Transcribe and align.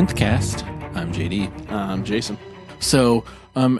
Nth 0.00 0.16
Cast. 0.16 0.64
I'm 0.94 1.12
JD. 1.12 1.70
Um, 1.70 2.04
Jason. 2.04 2.38
So, 2.78 3.22
um, 3.54 3.78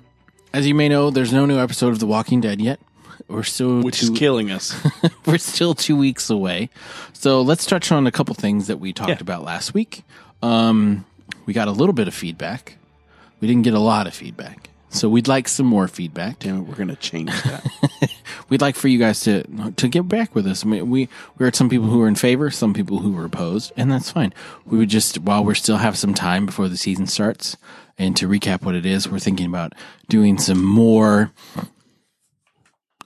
as 0.52 0.66
you 0.66 0.74
may 0.74 0.86
know, 0.86 1.08
there's 1.08 1.32
no 1.32 1.46
new 1.46 1.58
episode 1.58 1.94
of 1.94 1.98
The 1.98 2.06
Walking 2.06 2.42
Dead 2.42 2.60
yet. 2.60 2.78
We're 3.26 3.42
still 3.42 3.80
Which 3.80 4.00
two, 4.00 4.12
is 4.12 4.18
killing 4.18 4.50
us. 4.50 4.78
we're 5.24 5.38
still 5.38 5.72
two 5.72 5.96
weeks 5.96 6.28
away. 6.28 6.68
So 7.14 7.40
let's 7.40 7.64
touch 7.64 7.90
on 7.90 8.06
a 8.06 8.12
couple 8.12 8.34
things 8.34 8.66
that 8.66 8.78
we 8.78 8.92
talked 8.92 9.08
Yeah. 9.08 9.16
about 9.18 9.44
last 9.44 9.72
week. 9.72 10.02
Um, 10.42 11.06
we 11.46 11.54
got 11.54 11.68
a 11.68 11.72
little 11.72 11.94
bit 11.94 12.06
of 12.06 12.12
feedback. 12.12 12.76
We 13.40 13.48
didn't 13.48 13.62
get 13.62 13.72
a 13.72 13.78
lot 13.80 14.06
of 14.06 14.12
feedback. 14.12 14.68
So 14.90 15.08
we'd 15.08 15.28
like 15.28 15.48
some 15.48 15.66
more 15.66 15.88
feedback. 15.88 16.40
Damn 16.40 16.58
it, 16.58 16.60
we're 16.62 16.74
gonna 16.74 16.96
change 16.96 17.30
that. 17.44 17.66
We'd 18.50 18.60
like 18.60 18.74
for 18.74 18.88
you 18.88 18.98
guys 18.98 19.20
to 19.20 19.44
to 19.76 19.88
get 19.88 20.08
back 20.08 20.34
with 20.34 20.46
us. 20.46 20.64
I 20.64 20.68
mean, 20.68 20.90
we 20.90 21.08
we 21.38 21.44
heard 21.44 21.54
some 21.54 21.68
people 21.68 21.86
who 21.86 21.98
were 21.98 22.08
in 22.08 22.16
favor, 22.16 22.50
some 22.50 22.74
people 22.74 22.98
who 22.98 23.12
were 23.12 23.24
opposed, 23.24 23.72
and 23.76 23.90
that's 23.90 24.10
fine. 24.10 24.34
We 24.66 24.76
would 24.76 24.88
just 24.88 25.20
while 25.20 25.44
we 25.44 25.54
still 25.54 25.76
have 25.76 25.96
some 25.96 26.14
time 26.14 26.46
before 26.46 26.68
the 26.68 26.76
season 26.76 27.06
starts, 27.06 27.56
and 27.96 28.16
to 28.16 28.28
recap 28.28 28.62
what 28.62 28.74
it 28.74 28.84
is, 28.84 29.08
we're 29.08 29.20
thinking 29.20 29.46
about 29.46 29.74
doing 30.08 30.36
some 30.36 30.62
more. 30.62 31.32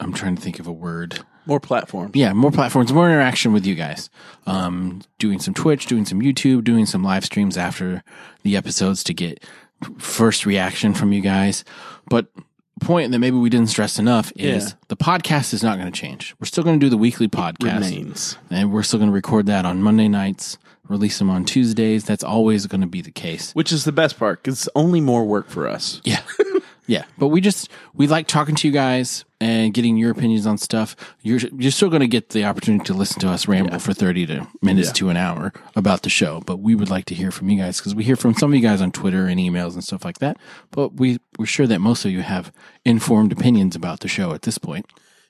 I'm 0.01 0.15
trying 0.15 0.37
to 0.37 0.43
think 0.43 0.59
of 0.59 0.67
a 0.67 0.73
word. 0.73 1.21
More 1.47 1.61
platforms. 1.61 2.13
Yeah, 2.15 2.33
more 2.33 2.51
platforms, 2.51 2.91
more 2.91 3.07
interaction 3.07 3.53
with 3.53 3.67
you 3.67 3.75
guys. 3.75 4.09
Um, 4.47 5.03
doing 5.19 5.39
some 5.39 5.53
Twitch, 5.53 5.85
doing 5.85 6.07
some 6.07 6.23
YouTube, 6.23 6.65
doing 6.65 6.87
some 6.87 7.05
live 7.05 7.25
streams 7.27 7.59
after 7.59 8.03
the 8.43 8.57
episodes 8.57 9.05
to 9.05 9.15
get 9.15 9.45
first 9.99 10.47
reaction 10.47 10.95
from 10.95 11.13
you 11.13 11.21
guys. 11.21 11.65
But 12.09 12.27
point 12.81 13.13
that 13.13 13.19
maybe 13.19 13.37
we 13.37 13.49
didn't 13.51 13.69
stress 13.71 13.99
enough 13.99 14.33
is 14.37 14.65
Yeah. 14.71 14.75
the 14.89 14.97
podcast 14.97 15.55
is 15.55 15.63
not 15.63 15.79
going 15.79 15.91
to 15.91 15.99
change. 15.99 16.35
We're 16.41 16.47
still 16.47 16.65
going 16.65 16.79
to 16.79 16.85
do 16.85 16.91
the 16.91 16.97
weekly 16.99 17.29
podcast, 17.29 17.75
Remains. 17.75 18.37
and 18.51 18.73
we're 18.73 18.83
still 18.83 18.99
going 18.99 19.11
to 19.11 19.15
record 19.15 19.47
that 19.47 19.65
on 19.65 19.81
Monday 19.81 20.09
nights, 20.09 20.59
release 20.89 21.19
them 21.19 21.31
on 21.31 21.45
Tuesdays. 21.45 22.05
That's 22.05 22.25
always 22.25 22.67
going 22.67 22.81
to 22.83 22.87
be 22.87 23.01
the 23.01 23.13
case. 23.13 23.53
Which 23.53 23.73
is 23.73 23.85
the 23.85 23.93
best 23.93 24.19
part, 24.19 24.43
because 24.43 24.59
it's 24.59 24.69
only 24.75 25.01
more 25.01 25.25
work 25.25 25.49
for 25.49 25.69
us. 25.69 26.01
Yeah. 26.05 26.21
yeah. 26.87 27.05
But 27.19 27.29
we 27.29 27.41
just, 27.41 27.69
we 27.95 28.07
like 28.07 28.27
talking 28.27 28.55
to 28.57 28.69
you 28.69 28.73
guys 28.73 29.25
and 29.41 29.73
getting 29.75 29.97
your 29.97 30.11
opinions 30.11 30.47
on 30.47 30.59
stuff. 30.59 30.97
You're, 31.23 31.39
you're 31.57 31.71
still 31.71 31.89
going 31.91 32.01
to 32.01 32.07
get 32.09 32.31
the 32.31 32.45
opportunity 32.45 32.85
to 32.87 32.95
listen 32.95 33.21
to 33.21 33.29
us 33.31 33.47
ramble 33.49 33.79
for 33.79 33.93
30 33.93 34.27
to 34.27 34.47
minutes 34.63 34.89
Yeah. 34.89 34.93
to 34.95 35.09
an 35.11 35.17
hour 35.17 35.53
about 35.77 36.03
the 36.03 36.11
show. 36.11 36.41
But 36.47 36.59
we 36.59 36.75
would 36.75 36.91
like 36.91 37.05
to 37.07 37.15
hear 37.15 37.31
from 37.31 37.49
you 37.51 37.59
guys 37.61 37.79
because 37.79 37.95
we 37.95 38.05
hear 38.05 38.17
from 38.17 38.35
some 38.35 38.53
of 38.53 38.57
you 38.57 38.63
guys 38.63 38.81
on 38.81 38.93
Twitter 38.93 39.27
and 39.27 39.39
emails 39.41 39.75
and 39.75 39.85
stuff 39.85 40.05
like 40.05 40.19
that. 40.19 40.37
But 40.71 40.95
we, 40.95 41.19
we're 41.39 41.47
sure 41.47 41.67
that 41.67 41.81
most 41.81 42.05
of 42.05 42.11
you 42.11 42.23
have 42.23 42.53
informed 42.85 43.33
opinions 43.33 43.75
about 43.77 44.01
the 44.01 44.09
show 44.09 44.33
at 44.33 44.43
this 44.43 44.59
point. 44.59 44.87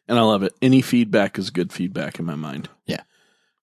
And 0.07 0.19
I 0.19 0.23
love 0.23 0.43
it. 0.43 0.53
Any 0.61 0.83
feedback 0.83 1.39
is 1.39 1.51
good 1.51 1.73
feedback 1.73 2.19
in 2.19 2.25
my 2.25 2.35
mind. 2.35 2.69
Yeah. 2.87 3.01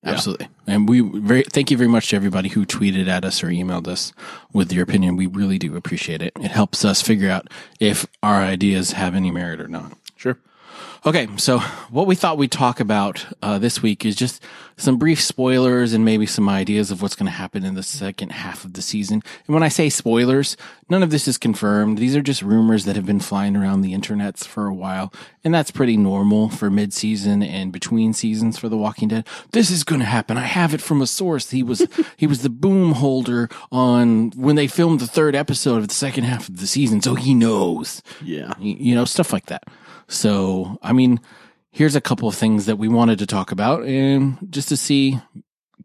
Absolutely. 0.04 0.48
And 0.66 0.90
we 0.90 1.02
very 1.02 1.44
thank 1.44 1.70
you 1.70 1.78
very 1.78 1.90
much 1.90 2.10
to 2.10 2.16
everybody 2.16 2.50
who 2.50 2.66
tweeted 2.66 3.08
at 3.08 3.24
us 3.24 3.44
or 3.44 3.48
emailed 3.48 3.88
us 3.88 4.14
with 4.52 4.74
your 4.74 4.84
opinion. 4.84 5.16
We 5.16 5.28
really 5.28 5.60
do 5.60 5.76
appreciate 5.76 6.22
it. 6.22 6.34
It 6.40 6.52
helps 6.52 6.84
us 6.84 7.02
figure 7.02 7.30
out 7.30 7.48
if 7.80 8.08
our 8.24 8.42
ideas 8.42 8.94
have 8.94 9.14
any 9.14 9.30
merit 9.30 9.62
or 9.62 9.68
not. 9.68 9.94
Sure. 10.16 10.38
Okay, 11.04 11.28
so 11.38 11.58
what 11.90 12.06
we 12.06 12.14
thought 12.14 12.38
we'd 12.38 12.52
talk 12.52 12.80
about 12.80 13.26
uh, 13.42 13.58
this 13.58 13.82
week 13.82 14.06
is 14.06 14.16
just 14.16 14.44
some 14.78 14.98
brief 14.98 15.20
spoilers 15.20 15.94
and 15.94 16.06
maybe 16.06 16.28
some 16.28 16.48
ideas 16.48 16.92
of 16.92 17.02
what's 17.02 17.16
going 17.16 17.26
to 17.26 17.32
happen 17.32 17.66
in 17.66 17.74
the 17.74 17.82
second 17.82 18.32
half 18.32 18.64
of 18.64 18.74
the 18.74 18.84
season. 18.84 19.24
And 19.48 19.54
when 19.56 19.64
I 19.64 19.68
say 19.68 19.90
spoilers, 19.90 20.56
none 20.90 21.02
of 21.02 21.10
this 21.10 21.28
is 21.28 21.40
confirmed. 21.40 21.98
These 21.98 22.16
are 22.16 22.22
just 22.22 22.44
rumors 22.44 22.86
that 22.86 22.96
have 22.96 23.08
been 23.08 23.20
flying 23.20 23.56
around 23.56 23.82
the 23.82 23.94
internets 23.96 24.46
for 24.46 24.68
a 24.68 24.74
while, 24.76 25.12
and 25.44 25.52
that's 25.52 25.72
pretty 25.72 25.98
normal 25.98 26.50
for 26.50 26.70
mid-season 26.70 27.42
and 27.42 27.72
between 27.74 28.14
seasons 28.14 28.60
for 28.60 28.70
The 28.70 28.78
Walking 28.78 29.08
Dead. 29.08 29.26
This 29.54 29.72
is 29.72 29.84
going 29.84 30.02
to 30.02 30.06
happen. 30.06 30.38
I 30.38 30.42
have 30.42 30.72
it 30.72 30.82
from 30.82 31.02
a 31.02 31.08
source. 31.08 31.50
He 31.50 31.64
was 31.64 31.82
he 32.18 32.28
was 32.28 32.44
the 32.44 32.50
boom 32.52 32.92
holder 32.92 33.50
on 33.72 34.30
when 34.36 34.56
they 34.56 34.68
filmed 34.68 35.00
the 35.00 35.08
third 35.08 35.34
episode 35.36 35.78
of 35.80 35.88
the 35.88 35.96
second 35.96 36.26
half 36.26 36.48
of 36.48 36.58
the 36.60 36.68
season, 36.68 37.02
so 37.02 37.16
he 37.16 37.34
knows 37.34 38.04
Yeah. 38.24 38.50
y- 38.60 38.78
you 38.80 38.94
know, 38.94 39.06
stuff 39.06 39.34
like 39.34 39.48
that. 39.48 39.64
So, 40.12 40.78
I 40.82 40.94
mean, 40.94 41.20
here's 41.72 41.96
a 41.96 42.02
couple 42.02 42.28
of 42.28 42.36
things 42.36 42.66
that 42.66 42.78
we 42.78 42.88
wanted 42.88 43.20
to 43.20 43.26
talk 43.26 43.52
about 43.52 43.86
and 43.86 44.38
just 44.50 44.70
to 44.70 44.78
see, 44.78 45.20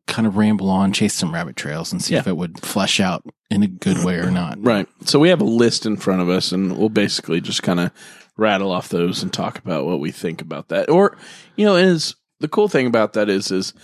kind 0.07 0.27
of 0.27 0.37
ramble 0.37 0.69
on, 0.69 0.93
chase 0.93 1.15
some 1.15 1.33
rabbit 1.33 1.57
trails 1.57 1.93
and 1.93 2.03
see 2.03 2.15
if 2.15 2.27
it 2.27 2.37
would 2.37 2.61
flesh 2.61 3.01
out 3.01 3.25
in 3.51 3.63
a 3.63 3.69
good 3.69 4.05
way 4.05 4.17
or 4.17 4.31
not. 4.31 4.63
Right. 4.63 4.89
So 5.05 5.19
we 5.19 5.29
have 5.29 5.41
a 5.41 5.45
list 5.45 5.87
in 5.87 5.97
front 5.97 6.23
of 6.23 6.29
us, 6.29 6.53
and 6.53 6.77
we'll 6.77 6.89
basically 6.89 7.41
just 7.41 7.63
kind 7.63 7.81
of 7.81 7.93
rattle 8.37 8.73
off 8.73 8.89
those 8.89 9.23
and 9.23 9.33
talk 9.33 9.59
about 9.59 9.87
what 9.87 10.01
we 10.01 10.11
think 10.11 10.43
about 10.43 10.69
that. 10.69 10.91
Or, 10.91 11.17
you 11.57 11.65
know, 11.65 11.77
is 11.77 12.15
the 12.41 12.49
cool 12.49 12.69
thing 12.69 12.87
about 12.87 13.15
that 13.15 13.29
is, 13.29 13.51
is 13.51 13.75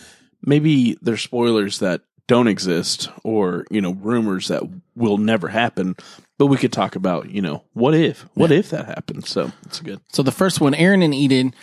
maybe 0.43 0.99
there's 1.03 1.23
spoilers 1.23 1.79
that 1.79 2.03
don't 2.29 2.49
exist, 2.49 3.09
or 3.25 3.65
you 3.71 3.81
know, 3.81 3.93
rumors 3.93 4.49
that 4.49 4.63
will 4.95 5.19
never 5.19 5.49
happen. 5.49 5.97
But 6.43 6.47
we 6.47 6.57
could 6.57 6.73
talk 6.73 6.97
about, 6.97 7.31
you 7.31 7.41
know, 7.41 7.63
what 7.73 7.95
if, 7.95 8.27
what 8.35 8.51
if 8.51 8.71
that 8.71 8.87
happens. 8.87 9.29
So 9.29 9.53
it's 9.65 9.79
good. 9.79 10.01
So 10.09 10.25
the 10.25 10.33
first 10.33 10.61
one, 10.61 10.75
Aaron 10.75 11.01
and 11.01 11.15
Enid, 11.15 11.55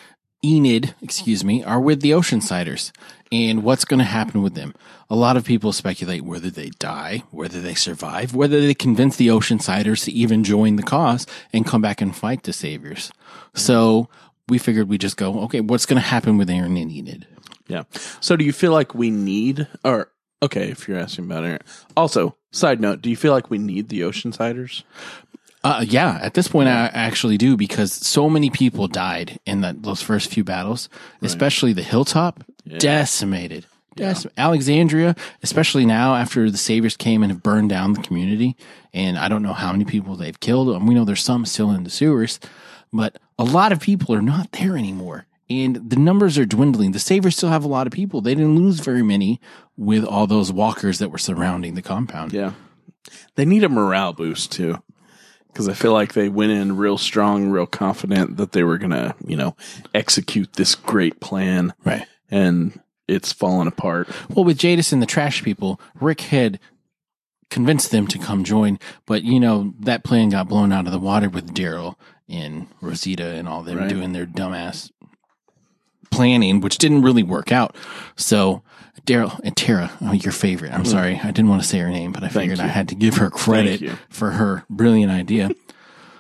Enid, 0.41 0.95
excuse 1.01 1.43
me, 1.43 1.65
are 1.65 1.81
with 1.81 1.99
the 1.99 2.11
Oceansiders. 2.11 2.93
And 3.29 3.61
what's 3.61 3.83
going 3.83 3.97
to 3.97 4.05
happen 4.05 4.41
with 4.41 4.55
them? 4.55 4.73
A 5.09 5.17
lot 5.17 5.35
of 5.35 5.43
people 5.43 5.73
speculate 5.73 6.21
whether 6.21 6.49
they 6.49 6.69
die, 6.79 7.23
whether 7.29 7.59
they 7.59 7.73
survive, 7.73 8.33
whether 8.33 8.61
they 8.61 8.73
convince 8.73 9.17
the 9.17 9.27
Oceansiders 9.27 10.05
to 10.05 10.13
even 10.13 10.45
join 10.45 10.77
the 10.77 10.83
cause 10.83 11.27
and 11.51 11.67
come 11.67 11.81
back 11.81 11.99
and 11.99 12.15
fight 12.15 12.43
the 12.43 12.53
Saviors. 12.53 13.11
So 13.53 14.07
we 14.47 14.59
figured 14.59 14.87
we'd 14.87 15.01
just 15.01 15.17
go, 15.17 15.41
okay, 15.41 15.59
what's 15.59 15.85
going 15.85 16.01
to 16.01 16.07
happen 16.07 16.37
with 16.37 16.49
Aaron 16.49 16.77
and 16.77 16.89
Enid? 16.89 17.27
Yeah. 17.67 17.83
So 18.21 18.37
do 18.37 18.45
you 18.45 18.53
feel 18.53 18.71
like 18.71 18.95
we 18.95 19.11
need, 19.11 19.67
or 19.83 20.09
okay, 20.41 20.69
if 20.69 20.87
you're 20.87 20.97
asking 20.99 21.25
about 21.25 21.43
it. 21.43 21.63
Also, 21.95 22.35
side 22.51 22.79
note, 22.79 23.01
do 23.01 23.09
you 23.09 23.15
feel 23.15 23.33
like 23.33 23.49
we 23.49 23.57
need 23.57 23.89
the 23.89 24.01
Oceansiders? 24.01 24.83
Uh, 25.63 25.83
yeah, 25.85 26.19
at 26.21 26.35
this 26.35 26.47
point, 26.47 26.69
I 26.69 26.85
actually 26.93 27.37
do 27.37 27.57
because 27.57 27.91
so 27.91 28.29
many 28.29 28.49
people 28.49 28.87
died 28.87 29.39
in 29.45 29.61
that 29.61 29.83
those 29.83 30.01
first 30.01 30.31
few 30.31 30.43
battles, 30.43 30.87
especially 31.21 31.73
the 31.73 31.83
hilltop, 31.83 32.43
decimated. 32.65 33.65
Decim- 33.97 34.31
Alexandria, 34.37 35.15
especially 35.43 35.85
now 35.85 36.15
after 36.15 36.49
the 36.49 36.57
saviors 36.57 36.95
came 36.95 37.23
and 37.23 37.31
have 37.31 37.43
burned 37.43 37.69
down 37.69 37.91
the 37.91 38.01
community, 38.01 38.55
and 38.93 39.17
I 39.17 39.27
don't 39.27 39.43
know 39.43 39.51
how 39.51 39.73
many 39.73 39.83
people 39.83 40.15
they've 40.15 40.39
killed. 40.39 40.69
And 40.69 40.87
we 40.87 40.93
know 40.93 41.03
there's 41.03 41.23
some 41.23 41.45
still 41.45 41.71
in 41.71 41.83
the 41.83 41.89
sewers, 41.89 42.39
but 42.93 43.17
a 43.37 43.43
lot 43.43 43.73
of 43.73 43.81
people 43.81 44.15
are 44.15 44.21
not 44.21 44.53
there 44.53 44.77
anymore, 44.77 45.25
and 45.49 45.89
the 45.89 45.95
numbers 45.95 46.37
are 46.37 46.45
dwindling. 46.45 46.91
The 46.91 46.99
Saviors 46.99 47.35
still 47.35 47.49
have 47.49 47.63
a 47.63 47.69
lot 47.69 47.87
of 47.87 47.93
people. 47.93 48.21
They 48.21 48.35
didn't 48.35 48.55
lose 48.55 48.79
very 48.79 49.03
many 49.03 49.39
with 49.75 50.05
all 50.05 50.27
those 50.27 50.51
walkers 50.51 50.99
that 50.99 51.09
were 51.11 51.17
surrounding 51.17 51.75
the 51.75 51.81
compound. 51.81 52.33
Yeah. 52.33 52.53
They 53.35 53.45
need 53.45 53.63
a 53.63 53.69
morale 53.69 54.13
boost 54.13 54.51
too. 54.51 54.81
Because 55.47 55.67
I 55.67 55.73
feel 55.73 55.93
like 55.93 56.13
they 56.13 56.29
went 56.29 56.51
in 56.51 56.77
real 56.77 56.97
strong, 56.99 57.49
real 57.49 57.65
confident 57.65 58.37
that 58.37 58.51
they 58.51 58.63
were 58.63 58.77
going 58.77 58.91
to, 58.91 59.15
you 59.25 59.35
know, 59.35 59.55
execute 59.95 60.53
this 60.53 60.75
great 60.75 61.19
plan. 61.19 61.73
Right. 61.83 62.05
And 62.29 62.79
it's 63.07 63.33
fallen 63.33 63.67
apart. 63.67 64.07
Well, 64.29 64.45
with 64.45 64.59
Jadis 64.59 64.93
and 64.93 65.01
the 65.01 65.07
trash 65.07 65.41
people, 65.43 65.81
Rick 65.99 66.21
had 66.21 66.59
convinced 67.49 67.89
them 67.89 68.05
to 68.07 68.19
come 68.19 68.43
join, 68.43 68.77
but 69.07 69.23
you 69.23 69.39
know 69.39 69.73
that 69.79 70.03
plan 70.03 70.29
got 70.29 70.47
blown 70.47 70.71
out 70.71 70.85
of 70.85 70.91
the 70.91 70.99
water 70.99 71.29
with 71.29 71.55
Daryl 71.55 71.95
and 72.29 72.67
Rosita 72.79 73.25
and 73.25 73.47
all 73.47 73.63
them 73.63 73.79
Right. 73.79 73.89
doing 73.89 74.13
their 74.13 74.27
dumbass 74.27 74.91
planning, 76.11 76.61
which 76.61 76.77
didn't 76.77 77.01
really 77.01 77.23
work 77.23 77.51
out. 77.51 77.75
So 78.15 78.61
Daryl 79.05 79.39
and 79.43 79.55
Tara, 79.55 79.91
oh, 80.01 80.13
your 80.13 80.31
favorite. 80.33 80.71
I'm 80.73 80.85
sorry, 80.85 81.19
I 81.23 81.27
didn't 81.31 81.49
want 81.49 81.61
to 81.61 81.67
say 81.67 81.79
her 81.79 81.89
name, 81.89 82.11
but 82.11 82.23
I 82.23 82.29
figured 82.29 82.59
I 82.59 82.67
had 82.67 82.89
to 82.89 82.95
give 82.95 83.17
her 83.17 83.29
credit 83.29 83.81
for 84.09 84.31
her 84.31 84.63
brilliant 84.69 85.11
idea. 85.11 85.49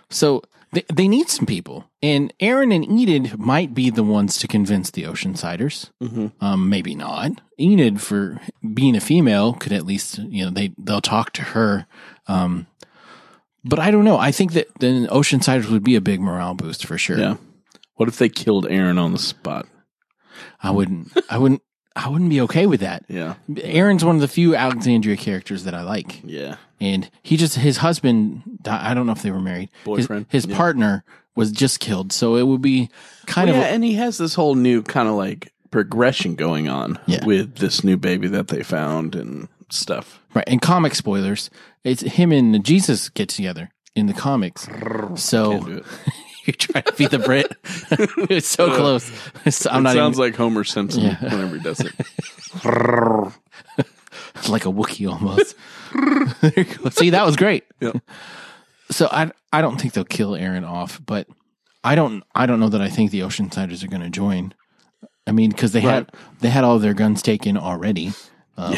so 0.09 0.41
they, 0.71 0.83
they 0.93 1.07
need 1.07 1.29
some 1.29 1.45
people, 1.47 1.89
and 2.03 2.31
Aaron 2.39 2.71
and 2.71 2.85
Enid 2.85 3.39
might 3.39 3.73
be 3.73 3.89
the 3.89 4.03
ones 4.03 4.37
to 4.37 4.47
convince 4.47 4.91
the 4.91 5.03
Oceansiders. 5.03 5.89
Um, 6.41 6.69
maybe 6.69 6.93
not. 6.93 7.31
Enid, 7.59 8.01
for 8.01 8.39
being 8.75 8.95
a 8.95 8.99
female, 9.01 9.53
could 9.53 9.71
at 9.73 9.85
least 9.85 10.19
you 10.19 10.45
know 10.45 10.51
they 10.51 10.71
they'll 10.77 11.01
talk 11.01 11.33
to 11.33 11.41
her. 11.41 11.87
Um, 12.27 12.67
but 13.65 13.79
I 13.79 13.89
don't 13.91 14.05
know. 14.05 14.17
I 14.17 14.31
think 14.31 14.53
that 14.53 14.67
then 14.79 15.07
Oceansiders 15.07 15.69
would 15.71 15.83
be 15.83 15.95
a 15.95 16.01
big 16.01 16.21
morale 16.21 16.53
boost 16.53 16.85
for 16.85 16.97
sure. 16.99 17.17
Yeah. 17.17 17.37
What 17.95 18.07
if 18.07 18.17
they 18.19 18.29
killed 18.29 18.67
Aaron 18.69 18.97
on 18.99 19.11
the 19.11 19.17
spot? 19.19 19.67
I 20.61 20.71
wouldn't. 20.71 21.11
I 21.29 21.37
wouldn't. 21.37 21.61
I 21.95 22.07
wouldn't 22.07 22.29
be 22.29 22.39
okay 22.41 22.65
with 22.65 22.79
that. 22.81 23.03
Yeah. 23.09 23.33
Aaron's 23.61 24.05
one 24.05 24.15
of 24.15 24.21
the 24.21 24.27
few 24.27 24.55
Alexandria 24.55 25.17
characters 25.17 25.63
that 25.65 25.73
I 25.73 25.81
like, 25.81 26.21
Yeah. 26.23 26.55
and 26.79 27.09
he 27.23 27.35
just 27.35 27.55
his 27.55 27.77
husband. 27.77 28.43
I 28.65 28.93
don't 28.93 29.05
know 29.05 29.11
if 29.11 29.21
they 29.21 29.31
were 29.31 29.41
married. 29.41 29.69
His- 29.83 29.85
Boyfriend? 30.07 30.25
His, 30.29 30.45
Yeah. 30.45 30.55
partner 30.55 31.03
was 31.35 31.51
just 31.51 31.79
killed, 31.79 32.13
so 32.13 32.35
it 32.37 32.43
would 32.47 32.61
be 32.61 32.89
kind 33.25 33.49
Well, 33.49 33.59
of 33.59 33.65
yeah, 33.65 33.73
and 33.73 33.83
he 33.83 33.93
has 33.95 34.17
this 34.17 34.35
whole 34.35 34.55
new 34.55 34.81
kind 34.81 35.09
of 35.09 35.15
like 35.15 35.51
progression 35.71 36.35
going 36.35 36.69
on 36.69 36.99
Yeah. 37.05 37.25
with 37.25 37.55
this 37.55 37.83
new 37.83 37.97
baby 37.97 38.27
that 38.29 38.47
they 38.47 38.63
found 38.63 39.15
and 39.15 39.47
stuff. 39.69 40.19
Right. 40.33 40.43
And 40.47 40.61
comic 40.61 40.95
spoilers. 40.95 41.49
It's 41.83 42.01
him 42.01 42.31
and 42.31 42.63
Jesus 42.63 43.09
get 43.09 43.29
together 43.29 43.71
in 43.95 44.05
the 44.07 44.13
comics. 44.13 44.67
So 45.15 45.81
you're 46.49 46.53
trying 46.53 46.83
to 46.83 46.93
be 46.93 47.05
the 47.07 47.19
Brit. 47.19 47.51
it's 48.29 48.47
so 48.47 48.73
close. 48.75 49.07
It's- 49.09 49.47
it 49.47 49.51
sounds 49.69 49.95
even, 49.95 50.13
like 50.13 50.35
Homer 50.35 50.63
Simpson 50.63 51.03
Yeah. 51.03 51.17
whenever 51.21 51.57
he 51.57 51.61
does 51.63 51.79
it. 51.79 51.93
like 54.49 54.65
a 54.65 54.69
Wookiee 54.71 55.09
almost. 55.09 55.55
you. 56.83 56.91
See, 56.91 57.11
that 57.11 57.25
was 57.25 57.35
great. 57.35 57.63
Yep. 57.79 57.97
So 58.91 59.07
I 59.11 59.31
I 59.53 59.61
don't 59.61 59.79
think 59.79 59.93
they'll 59.93 60.03
kill 60.05 60.35
Aaron 60.35 60.63
off, 60.63 60.99
but 61.05 61.27
I 61.83 61.95
don't 61.95 62.23
I 62.33 62.45
don't 62.45 62.59
know 62.59 62.69
that 62.69 62.81
I 62.81 62.89
think 62.89 63.11
the 63.11 63.21
Oceansiders 63.21 63.83
are 63.83 63.87
going 63.87 64.01
to 64.01 64.09
join. 64.09 64.53
I 65.27 65.31
mean, 65.31 65.51
because 65.51 65.71
they 65.73 65.81
had 65.81 66.11
they 66.41 66.49
had 66.49 66.63
all 66.63 66.79
their 66.79 66.93
guns 66.93 67.21
taken 67.21 67.57
already. 67.57 68.13
Um, 68.57 68.75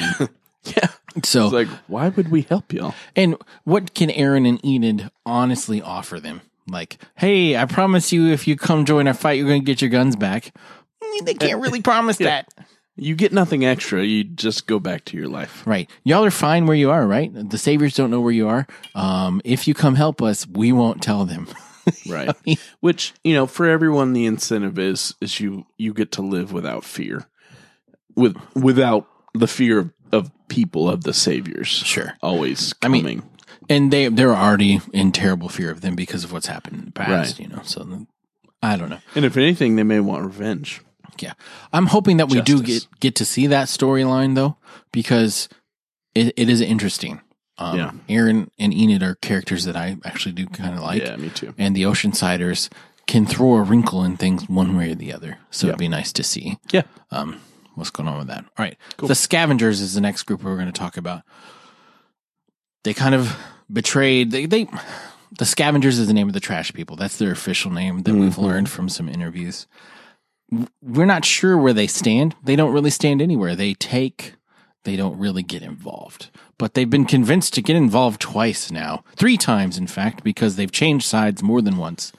Yeah. 0.63 0.89
So 1.23 1.45
It's 1.45 1.53
like, 1.53 1.67
why 1.87 2.09
would 2.09 2.29
we 2.29 2.43
help 2.43 2.71
y'all? 2.71 2.93
and 3.15 3.35
what 3.63 3.93
can 3.95 4.09
Aaron 4.11 4.45
and 4.45 4.63
Enid 4.63 5.09
honestly 5.25 5.81
offer 5.81 6.19
them? 6.19 6.41
Like, 6.67 6.97
hey, 7.15 7.55
I 7.57 7.65
promise 7.65 8.11
you, 8.13 8.27
if 8.27 8.47
you 8.47 8.55
come 8.55 8.85
join 8.85 9.07
our 9.07 9.13
fight, 9.13 9.33
you're 9.37 9.47
going 9.47 9.61
to 9.61 9.65
get 9.65 9.81
your 9.81 9.89
guns 9.89 10.15
back. 10.15 10.53
Mm, 11.03 11.25
They 11.25 11.33
can't 11.33 11.61
really 11.61 11.81
promise 11.83 12.17
that. 12.17 12.47
You 12.97 13.15
get 13.15 13.31
nothing 13.33 13.65
extra. 13.65 14.03
You 14.03 14.23
just 14.25 14.67
go 14.67 14.79
back 14.79 15.05
to 15.05 15.17
your 15.17 15.27
life. 15.27 15.65
Right. 15.65 15.89
Y'all 16.03 16.23
are 16.25 16.29
fine 16.31 16.65
where 16.67 16.75
you 16.77 16.91
are, 16.91 17.07
right? 17.07 17.31
The 17.49 17.57
saviors 17.57 17.95
don't 17.95 18.11
know 18.11 18.21
where 18.21 18.33
you 18.33 18.47
are. 18.47 18.67
Um, 18.93 19.41
if 19.43 19.67
you 19.67 19.73
come 19.73 19.95
help 19.95 20.21
us, 20.21 20.45
we 20.47 20.71
won't 20.71 21.01
tell 21.01 21.25
them. 21.25 21.47
Right. 22.07 22.29
Which, 22.81 23.11
you 23.23 23.33
know, 23.33 23.47
for 23.47 23.65
everyone 23.67 24.13
the 24.13 24.27
incentive 24.27 24.77
is 24.77 25.15
is 25.19 25.39
you 25.39 25.65
you 25.79 25.95
get 25.95 26.11
to 26.11 26.21
live 26.21 26.53
without 26.53 26.85
fear. 26.85 27.25
With 28.15 28.37
without 28.53 29.07
the 29.33 29.47
fear 29.47 29.79
of, 29.79 29.93
of 30.11 30.31
people 30.47 30.87
of 30.87 31.03
the 31.03 31.13
saviors. 31.13 31.69
Sure. 31.69 32.13
Always 32.21 32.75
I 32.83 32.87
mean, 32.87 33.01
coming. 33.01 33.29
And 33.71 33.91
they, 33.91 34.07
they're 34.09 34.35
already 34.35 34.81
in 34.93 35.11
terrible 35.11 35.47
fear 35.49 35.71
of 35.71 35.81
them 35.81 35.95
because 35.95 36.23
of 36.23 36.31
what's 36.31 36.47
happened 36.47 36.77
in 36.79 36.85
the 36.85 36.91
past, 36.91 37.39
Right. 37.39 37.39
you 37.39 37.55
know? 37.55 37.61
So 37.63 38.05
I 38.61 38.75
don't 38.75 38.89
know. 38.89 38.99
and 39.15 39.25
if 39.25 39.37
anything, 39.37 39.75
they 39.77 39.83
may 39.83 39.99
want 39.99 40.25
revenge. 40.25 40.81
Yeah. 41.19 41.33
I'm 41.73 41.87
hoping 41.87 42.17
that 42.17 42.29
we 42.29 42.41
do 42.41 42.61
get, 42.61 42.87
get 42.99 43.15
to 43.15 43.25
see 43.25 43.47
that 43.47 43.67
storyline 43.67 44.35
though, 44.35 44.57
because 44.91 45.47
it, 46.15 46.33
it 46.37 46.49
is 46.49 46.61
interesting. 46.61 47.21
Um, 47.57 47.77
Yeah. 47.77 47.91
Aaron 48.09 48.49
and 48.59 48.73
Enid 48.73 49.03
are 49.03 49.15
characters 49.15 49.65
that 49.65 49.75
I 49.75 49.97
actually 50.03 50.31
do 50.33 50.47
kind 50.47 50.73
of 50.75 50.81
like. 50.81 51.01
yeah, 51.03 51.15
me 51.15 51.29
too. 51.29 51.53
And 51.57 51.75
the 51.75 51.83
Oceansiders 51.83 52.69
can 53.07 53.25
throw 53.25 53.53
a 53.53 53.61
wrinkle 53.61 54.03
in 54.03 54.17
things 54.17 54.47
one 54.49 54.75
way 54.77 54.91
or 54.91 54.95
the 54.95 55.13
other. 55.13 55.37
So 55.49 55.67
it'd 55.67 55.79
be 55.79 55.87
nice 55.89 56.11
to 56.13 56.23
see 56.23 56.57
Yeah. 56.71 56.83
um, 57.11 57.39
what's 57.75 57.89
going 57.91 58.07
on 58.09 58.17
with 58.19 58.27
that. 58.27 58.43
All 58.45 58.51
right. 58.65 58.77
The 58.97 59.15
Scavengers 59.15 59.79
is 59.81 59.93
the 59.93 60.01
next 60.01 60.23
group 60.23 60.43
we're 60.43 60.55
going 60.55 60.65
to 60.71 60.71
talk 60.71 60.97
about. 60.97 61.21
They 62.83 62.93
kind 62.93 63.13
of 63.13 63.35
betrayed, 63.71 64.31
they, 64.31 64.45
they, 64.45 64.67
the 65.37 65.45
Scavengers 65.45 65.99
is 65.99 66.07
the 66.07 66.13
name 66.13 66.27
of 66.27 66.33
the 66.33 66.39
trash 66.39 66.73
people. 66.73 66.95
That's 66.95 67.17
their 67.17 67.31
official 67.31 67.71
name 67.71 68.03
that 68.03 68.13
we've 68.13 68.31
mm-hmm. 68.31 68.41
learned 68.41 68.69
from 68.69 68.89
some 68.89 69.07
interviews. 69.07 69.67
We're 70.81 71.05
not 71.05 71.23
sure 71.23 71.57
where 71.57 71.73
they 71.73 71.87
stand. 71.87 72.35
They 72.43 72.55
don't 72.55 72.73
really 72.73 72.89
stand 72.89 73.21
anywhere. 73.21 73.55
They 73.55 73.73
take, 73.73 74.35
they 74.83 74.95
don't 74.95 75.17
really 75.17 75.43
get 75.43 75.61
involved. 75.61 76.29
But 76.57 76.73
they've 76.73 76.89
been 76.89 77.05
convinced 77.05 77.53
to 77.53 77.61
get 77.61 77.75
involved 77.75 78.19
twice 78.19 78.69
now, 78.69 79.03
three 79.15 79.37
times, 79.37 79.77
in 79.77 79.87
fact, 79.87 80.23
because 80.23 80.55
they've 80.57 80.71
changed 80.71 81.05
sides 81.05 81.41
more 81.41 81.61
than 81.61 81.77
once. 81.77 82.11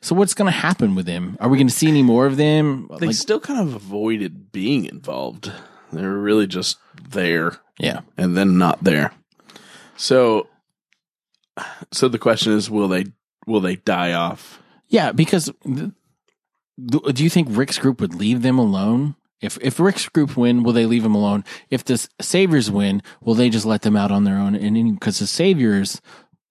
So 0.00 0.14
what's 0.14 0.34
going 0.34 0.50
to 0.50 0.56
happen 0.56 0.94
with 0.94 1.06
them? 1.06 1.36
Are 1.40 1.48
we 1.48 1.58
going 1.58 1.66
to 1.66 1.74
see 1.74 1.88
any 1.88 2.02
more 2.02 2.26
of 2.26 2.36
them? 2.36 2.88
They 2.98 3.08
Like, 3.08 3.16
still 3.16 3.40
kind 3.40 3.60
of 3.60 3.74
avoided 3.74 4.52
being 4.52 4.86
involved. 4.86 5.52
They 5.92 6.02
were 6.02 6.18
really 6.18 6.46
just 6.46 6.78
there 7.10 7.58
yeah. 7.78 8.00
and 8.16 8.36
then 8.36 8.56
not 8.56 8.82
there. 8.84 9.12
So 9.96 10.46
so 11.92 12.08
the 12.08 12.18
question 12.18 12.52
is 12.52 12.70
will 12.70 12.88
they 12.88 13.06
will 13.46 13.60
they 13.60 13.76
die 13.76 14.12
off? 14.12 14.60
Yeah, 14.88 15.12
because 15.12 15.50
th- 15.64 15.92
th- 16.90 17.14
do 17.14 17.24
you 17.24 17.30
think 17.30 17.48
Rick's 17.50 17.78
group 17.78 18.00
would 18.00 18.14
leave 18.14 18.42
them 18.42 18.58
alone? 18.58 19.14
If 19.40 19.58
if 19.62 19.80
Rick's 19.80 20.08
group 20.08 20.36
win, 20.36 20.62
will 20.62 20.72
they 20.72 20.86
leave 20.86 21.02
them 21.02 21.14
alone? 21.14 21.44
If 21.70 21.84
the 21.84 22.06
Saviors 22.20 22.70
win, 22.70 23.02
will 23.22 23.34
they 23.34 23.48
just 23.48 23.66
let 23.66 23.82
them 23.82 23.96
out 23.96 24.10
on 24.10 24.24
their 24.24 24.36
own? 24.36 24.54
And 24.54 24.98
because 24.98 25.18
the 25.18 25.26
Saviors 25.26 26.00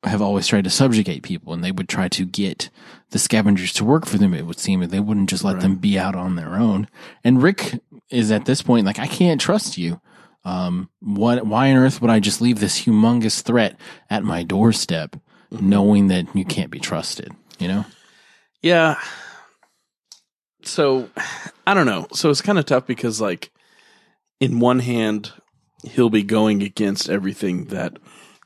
have 0.03 0.21
always 0.21 0.47
tried 0.47 0.63
to 0.63 0.69
subjugate 0.69 1.23
people, 1.23 1.53
and 1.53 1.63
they 1.63 1.71
would 1.71 1.89
try 1.89 2.07
to 2.07 2.25
get 2.25 2.69
the 3.11 3.19
Scavengers 3.19 3.73
to 3.73 3.85
work 3.85 4.06
for 4.06 4.17
them. 4.17 4.33
It 4.33 4.45
would 4.45 4.59
seem, 4.59 4.81
and 4.81 4.91
they 4.91 5.00
wouldn't 5.00 5.29
just 5.29 5.44
let 5.44 5.59
them 5.59 5.75
be 5.75 6.00
out 6.00 6.15
on 6.15 6.35
their 6.35 6.56
own. 6.56 6.88
And 7.23 7.44
Rick 7.44 7.79
is 8.09 8.31
at 8.31 8.45
this 8.45 8.61
point 8.61 8.85
like, 8.85 9.00
I 9.00 9.07
can't 9.07 9.41
trust 9.41 9.77
you. 9.77 10.00
Um, 10.45 10.89
what? 11.00 11.45
Why 11.45 11.71
on 11.71 11.77
earth 11.77 12.01
would 12.01 12.12
I 12.12 12.19
just 12.19 12.41
leave 12.41 12.59
this 12.59 12.81
humongous 12.81 13.41
threat 13.41 13.80
at 14.09 14.24
my 14.24 14.44
doorstep, 14.44 15.15
knowing 15.51 16.07
that 16.07 16.33
you 16.36 16.45
can't 16.45 16.71
be 16.71 16.80
trusted? 16.80 17.31
You 17.59 17.68
know. 17.68 17.86
Yeah. 18.62 19.00
So 20.63 21.09
I 21.65 21.74
don't 21.74 21.86
know. 21.86 22.07
So 22.13 22.30
it's 22.30 22.41
kind 22.41 22.59
of 22.59 22.65
tough 22.65 22.86
because 22.86 23.21
like 23.21 23.51
in 24.39 24.59
one 24.59 24.80
hand 24.80 25.31
he'll 25.83 26.09
be 26.09 26.24
going 26.24 26.62
against 26.62 27.09
everything 27.09 27.65
that 27.65 27.97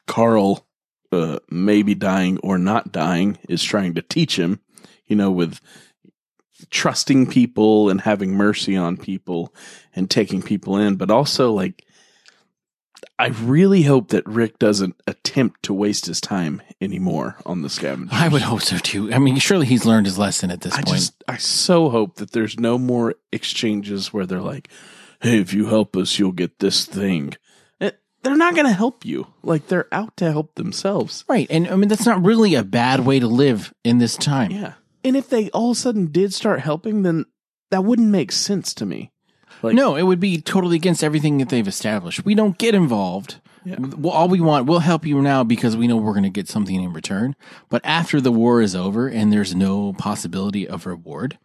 Carl 0.07 0.67
uh, 1.11 1.39
maybe 1.49 1.95
dying 1.95 2.37
or 2.39 2.57
not 2.57 2.91
dying 2.91 3.37
is 3.47 3.63
trying 3.63 3.93
to 3.95 4.01
teach 4.01 4.37
him, 4.37 4.59
you 5.05 5.15
know, 5.15 5.31
with 5.31 5.59
trusting 6.69 7.27
people 7.27 7.89
and 7.89 8.01
having 8.01 8.33
mercy 8.35 8.75
on 8.75 8.97
people 8.97 9.53
and 9.95 10.09
taking 10.09 10.41
people 10.41 10.77
in, 10.77 10.95
but 10.95 11.11
also 11.11 11.51
like 11.51 11.85
I 13.19 13.27
really 13.27 13.83
hope 13.83 14.09
that 14.09 14.25
Rick 14.25 14.59
doesn't 14.59 14.95
attempt 15.07 15.63
to 15.63 15.73
waste 15.73 16.05
his 16.05 16.21
time 16.21 16.61
anymore 16.81 17.37
on 17.45 17.61
the 17.61 17.69
scavengers. 17.69 18.09
I 18.17 18.27
would 18.29 18.41
hope 18.41 18.61
so 18.61 18.77
too. 18.77 19.11
I 19.13 19.19
mean, 19.19 19.37
surely 19.37 19.65
he's 19.65 19.85
learned 19.85 20.05
his 20.05 20.17
lesson 20.17 20.49
at 20.51 20.61
this 20.61 20.73
I 20.73 20.81
point. 20.83 20.97
just 20.97 21.23
I 21.27 21.37
so 21.37 21.89
hope 21.89 22.15
that 22.15 22.31
there's 22.31 22.59
no 22.59 22.77
more 22.77 23.15
exchanges 23.31 24.13
where 24.13 24.25
they're 24.25 24.41
like, 24.41 24.69
"Hey, 25.21 25.39
if 25.39 25.53
you 25.53 25.67
help 25.67 25.95
us, 25.97 26.17
you'll 26.17 26.31
get 26.31 26.59
this 26.59 26.85
thing." 26.85 27.33
Eh, 27.81 27.91
They're 28.23 28.37
not 28.37 28.55
going 28.55 28.67
to 28.67 28.73
help 28.73 29.05
you. 29.05 29.27
Like 29.43 29.67
they're 29.67 29.93
out 29.93 30.15
to 30.17 30.31
help 30.31 30.55
themselves. 30.55 31.25
right. 31.27 31.47
And 31.49 31.67
I 31.67 31.75
mean, 31.75 31.89
that's 31.89 32.05
not 32.05 32.23
really 32.23 32.55
a 32.55 32.63
bad 32.63 33.01
way 33.01 33.19
to 33.19 33.27
live 33.27 33.73
in 33.83 33.97
this 33.97 34.15
time. 34.17 34.51
Yeah. 34.51 34.73
And 35.03 35.15
if 35.15 35.29
they 35.29 35.49
all 35.49 35.71
of 35.71 35.77
a 35.77 35.79
sudden 35.79 36.07
did 36.07 36.33
start 36.33 36.61
helping, 36.61 37.03
then 37.03 37.25
that 37.71 37.83
wouldn't 37.83 38.09
make 38.09 38.31
sense 38.31 38.73
to 38.75 38.85
me. 38.85 39.11
Like 39.61 39.75
No, 39.75 39.95
it 39.95 40.03
would 40.03 40.19
be 40.19 40.41
totally 40.41 40.75
against 40.75 41.03
everything 41.03 41.37
that 41.39 41.49
they've 41.49 41.67
established. 41.67 42.25
We 42.25 42.35
don't 42.35 42.57
get 42.57 42.75
involved. 42.75 43.37
Yeah. 43.65 43.77
Well, 43.79 44.13
all 44.13 44.27
we 44.27 44.41
want, 44.41 44.65
we'll 44.65 44.79
help 44.79 45.05
you 45.05 45.21
now 45.21 45.43
because 45.43 45.77
we 45.77 45.87
know 45.87 45.95
we're 45.95 46.11
going 46.11 46.23
to 46.23 46.29
get 46.29 46.49
something 46.49 46.75
in 46.75 46.91
return. 46.91 47.35
But 47.69 47.81
after 47.85 48.19
the 48.19 48.31
war 48.31 48.61
is 48.61 48.75
over 48.75 49.07
and 49.07 49.31
there's 49.31 49.55
no 49.55 49.93
possibility 49.93 50.67
of 50.67 50.85
reward, 50.85 51.37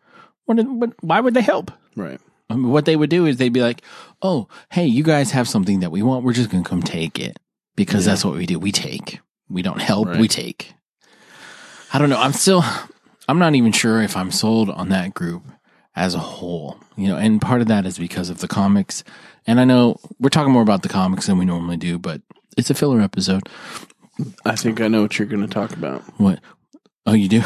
why 0.46 1.20
would 1.20 1.34
they 1.34 1.42
help? 1.42 1.70
right. 1.96 2.20
I 2.50 2.54
mean, 2.54 2.70
what 2.70 2.86
they 2.86 2.96
would 2.96 3.10
do 3.10 3.26
is 3.26 3.36
they'd 3.36 3.52
be 3.52 3.60
like, 3.60 3.82
"Oh, 4.22 4.48
hey, 4.70 4.86
you 4.86 5.02
guys 5.02 5.32
have 5.32 5.46
something 5.46 5.80
that 5.80 5.90
we 5.90 6.02
want. 6.02 6.24
We're 6.24 6.32
just 6.32 6.48
going 6.48 6.64
to 6.64 6.68
come 6.68 6.82
take 6.82 7.18
it 7.18 7.38
because 7.76 8.06
that's 8.06 8.24
what 8.24 8.36
we 8.36 8.46
do. 8.46 8.58
We 8.58 8.72
take. 8.72 9.20
We 9.50 9.60
don't 9.60 9.82
help. 9.82 10.08
We 10.16 10.28
take." 10.28 10.72
I 11.92 11.98
don't 11.98 12.08
know. 12.08 12.18
I'm 12.18 12.32
still. 12.32 12.64
I'm 13.28 13.38
not 13.38 13.54
even 13.54 13.72
sure 13.72 14.02
if 14.02 14.16
I'm 14.16 14.32
sold 14.32 14.70
on 14.70 14.88
that 14.88 15.14
group 15.14 15.44
as 15.94 16.14
a 16.14 16.18
whole. 16.18 16.78
You 16.96 17.08
know, 17.08 17.16
and 17.16 17.40
part 17.40 17.60
of 17.60 17.68
that 17.68 17.86
is 17.86 17.98
because 17.98 18.30
of 18.30 18.38
the 18.38 18.48
comics. 18.48 19.04
And 19.46 19.60
I 19.60 19.64
know 19.64 20.00
we're 20.18 20.30
talking 20.30 20.52
more 20.52 20.62
about 20.62 20.82
the 20.82 20.88
comics 20.88 21.26
than 21.26 21.38
we 21.38 21.44
normally 21.44 21.76
do, 21.76 21.98
but 21.98 22.22
it's 22.56 22.70
a 22.70 22.74
filler 22.74 23.00
episode. 23.00 23.48
I 24.44 24.56
think 24.56 24.80
I 24.80 24.88
know 24.88 25.02
what 25.02 25.18
you're 25.18 25.28
going 25.28 25.46
to 25.46 25.52
talk 25.52 25.72
about. 25.72 26.02
What? 26.18 26.40
Oh, 27.06 27.12
you 27.12 27.28
do? 27.28 27.42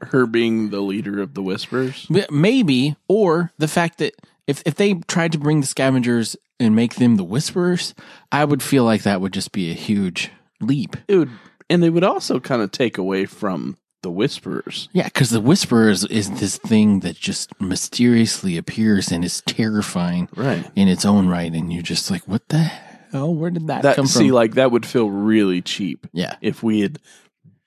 Her 0.00 0.26
being 0.26 0.70
the 0.70 0.80
leader 0.80 1.20
of 1.20 1.34
the 1.34 1.42
Whispers. 1.42 2.08
Maybe, 2.30 2.96
or 3.08 3.52
the 3.58 3.68
fact 3.68 3.98
that 3.98 4.14
if 4.46 4.62
if 4.64 4.74
they 4.74 4.94
tried 4.94 5.32
to 5.32 5.38
bring 5.38 5.60
the 5.60 5.66
scavengers 5.66 6.36
and 6.58 6.74
make 6.74 6.96
them 6.96 7.16
the 7.16 7.24
whisperers, 7.24 7.94
I 8.32 8.44
would 8.44 8.62
feel 8.62 8.84
like 8.84 9.02
that 9.02 9.20
would 9.20 9.32
just 9.32 9.52
be 9.52 9.70
a 9.70 9.74
huge 9.74 10.30
leap. 10.60 10.96
It 11.06 11.16
would, 11.16 11.30
and 11.70 11.82
they 11.82 11.90
would 11.90 12.04
also 12.04 12.40
kind 12.40 12.62
of 12.62 12.72
take 12.72 12.98
away 12.98 13.26
from 13.26 13.76
the 14.02 14.10
Whisperers. 14.10 14.88
Yeah, 14.92 15.04
because 15.04 15.30
the 15.30 15.40
whisperers 15.40 16.04
is 16.04 16.30
this 16.40 16.56
thing 16.58 17.00
that 17.00 17.16
just 17.16 17.50
mysteriously 17.60 18.56
appears 18.56 19.10
and 19.10 19.24
is 19.24 19.42
terrifying 19.42 20.28
Right. 20.36 20.70
in 20.76 20.88
its 20.88 21.04
own 21.04 21.28
right, 21.28 21.52
and 21.52 21.72
you're 21.72 21.82
just 21.82 22.10
like, 22.10 22.26
what 22.28 22.48
the 22.48 22.58
hell? 22.58 23.34
Where 23.34 23.50
did 23.50 23.66
that, 23.68 23.82
That 23.82 23.96
come 23.96 24.06
see, 24.06 24.28
from? 24.28 24.34
like 24.36 24.54
that 24.54 24.70
would 24.70 24.86
feel 24.86 25.10
really 25.10 25.62
cheap 25.62 26.06
yeah, 26.12 26.36
if 26.40 26.62
we 26.62 26.80
had 26.80 26.98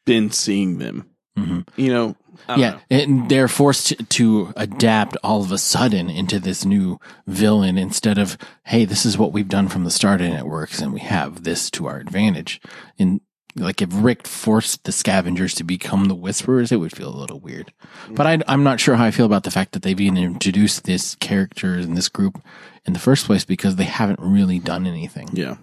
been 0.05 0.31
seeing 0.31 0.77
them. 0.77 1.05
Mhm. 1.37 1.67
You 1.77 1.91
know. 1.91 2.15
Yeah, 2.49 2.71
know. 2.71 2.79
and 2.89 3.29
they're 3.29 3.47
forced 3.47 3.87
to, 3.89 3.95
to 4.03 4.53
adapt 4.55 5.15
all 5.23 5.41
of 5.43 5.51
a 5.51 5.57
sudden 5.59 6.09
into 6.09 6.39
this 6.39 6.65
new 6.65 6.97
villain 7.27 7.77
instead 7.77 8.17
of, 8.17 8.35
hey, 8.63 8.83
this 8.85 9.05
is 9.05 9.17
what 9.17 9.31
we've 9.31 9.47
done 9.47 9.67
from 9.67 9.83
the 9.83 9.91
start 9.91 10.21
and 10.21 10.33
it 10.33 10.45
works, 10.47 10.81
and 10.81 10.91
we 10.93 11.01
have 11.01 11.43
this 11.43 11.69
to 11.71 11.85
our 11.87 11.97
advantage. 11.97 12.59
And 12.97 13.21
like 13.55 13.81
if 13.81 13.89
Rick 13.91 14.27
forced 14.27 14.83
the 14.83 14.91
scavengers 14.91 15.53
to 15.55 15.63
become 15.63 16.05
the 16.05 16.15
whisperers, 16.15 16.71
it 16.71 16.77
would 16.77 16.95
feel 16.95 17.09
a 17.09 17.17
little 17.17 17.39
weird. 17.39 17.73
But 18.09 18.27
I, 18.27 18.39
I'm 18.47 18.63
not 18.63 18.79
sure 18.79 18.95
how 18.95 19.05
I 19.05 19.11
feel 19.11 19.25
about 19.25 19.43
the 19.43 19.51
fact 19.51 19.73
that 19.73 19.81
they've 19.81 19.99
even 19.99 20.17
introduced 20.17 20.83
this 20.85 21.15
character 21.15 21.75
in 21.75 21.95
this 21.95 22.09
group 22.09 22.41
in 22.85 22.93
the 22.93 22.99
first 22.99 23.25
place 23.25 23.45
because 23.45 23.75
they 23.75 23.83
haven't 23.83 24.19
really 24.19 24.59
done 24.59 24.87
anything. 24.87 25.29
Yeah. 25.33 25.57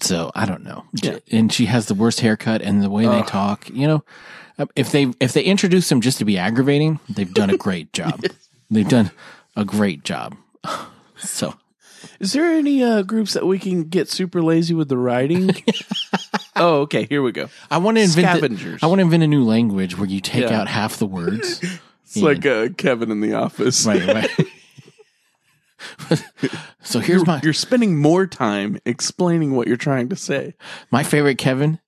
So 0.00 0.32
I 0.34 0.46
don't 0.46 0.64
know. 0.64 0.84
Yeah. 0.94 1.18
And 1.30 1.52
she 1.52 1.66
has 1.66 1.86
the 1.86 1.94
worst 1.94 2.20
haircut 2.20 2.62
and 2.62 2.82
the 2.82 2.90
way 2.90 3.04
they 3.04 3.20
Ugh. 3.20 3.26
talk. 3.26 3.68
You 3.70 3.86
know, 3.86 4.04
if 4.74 4.90
they 4.90 5.12
if 5.20 5.32
they 5.32 5.42
introduce 5.42 5.88
them 5.88 6.00
just 6.00 6.18
to 6.18 6.24
be 6.24 6.38
aggravating, 6.38 7.00
they've 7.08 7.32
done 7.32 7.50
a 7.50 7.56
great 7.56 7.92
job. 7.92 8.22
They've 8.70 8.88
done 8.88 9.10
a 9.56 9.64
great 9.64 10.04
job. 10.04 10.36
So 11.16 11.54
Is 12.20 12.32
there 12.32 12.46
any 12.46 12.82
uh, 12.82 13.02
groups 13.02 13.32
that 13.34 13.46
we 13.46 13.58
can 13.58 13.84
get 13.84 14.08
super 14.08 14.42
lazy 14.42 14.74
with 14.74 14.88
the 14.88 14.96
writing? 14.98 15.50
oh, 16.56 16.80
okay. 16.82 17.06
Here 17.06 17.22
we 17.22 17.32
go. 17.32 17.48
I 17.70 17.78
want 17.78 17.96
to 17.96 18.02
invent. 18.02 18.26
the- 18.26 18.38
Scavengers. 18.38 18.82
I 18.82 18.86
want 18.86 18.98
to 19.00 19.04
invent 19.04 19.22
a 19.22 19.26
new 19.26 19.44
language 19.44 19.96
where 19.98 20.08
you 20.08 20.20
take 20.20 20.48
Yeah. 20.50 20.60
out 20.60 20.68
half 20.68 20.96
the 20.98 21.06
words. 21.06 21.60
It's 22.06 22.22
like 22.22 22.46
uh, 22.46 22.68
Kevin 22.76 23.10
in 23.10 23.20
the 23.20 23.34
office. 23.34 23.84
right, 23.86 24.06
right. 24.06 24.30
so 26.82 27.00
here's 27.00 27.26
my 27.26 27.40
You're 27.42 27.52
spending 27.52 27.96
more 27.98 28.26
time 28.26 28.78
explaining 28.86 29.56
what 29.56 29.66
you're 29.66 29.76
trying 29.76 30.08
to 30.10 30.16
say. 30.16 30.54
my 30.92 31.02
favorite 31.02 31.38
Kevin. 31.38 31.80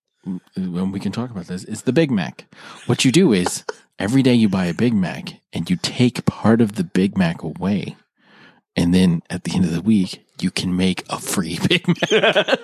When 0.56 0.90
we 0.90 0.98
can 0.98 1.12
talk 1.12 1.30
about 1.30 1.46
this, 1.46 1.62
is 1.62 1.82
the 1.82 1.92
Big 1.92 2.10
Mac. 2.10 2.46
What 2.86 3.04
you 3.04 3.12
do 3.12 3.32
is 3.32 3.64
every 4.00 4.22
day 4.24 4.34
you 4.34 4.48
buy 4.48 4.66
a 4.66 4.74
Big 4.74 4.92
Mac 4.94 5.34
and 5.52 5.70
you 5.70 5.76
take 5.76 6.24
part 6.26 6.60
of 6.60 6.72
the 6.74 6.82
Big 6.82 7.16
Mac 7.16 7.42
away, 7.44 7.94
and 8.76 8.92
then 8.94 9.22
at 9.30 9.44
the 9.44 9.54
end 9.54 9.64
of 9.64 9.72
the 9.72 9.80
week 9.80 10.24
you 10.40 10.50
can 10.50 10.76
make 10.76 11.04
a 11.10 11.18
free 11.18 11.58
Big 11.68 11.86
Mac. 11.88 12.10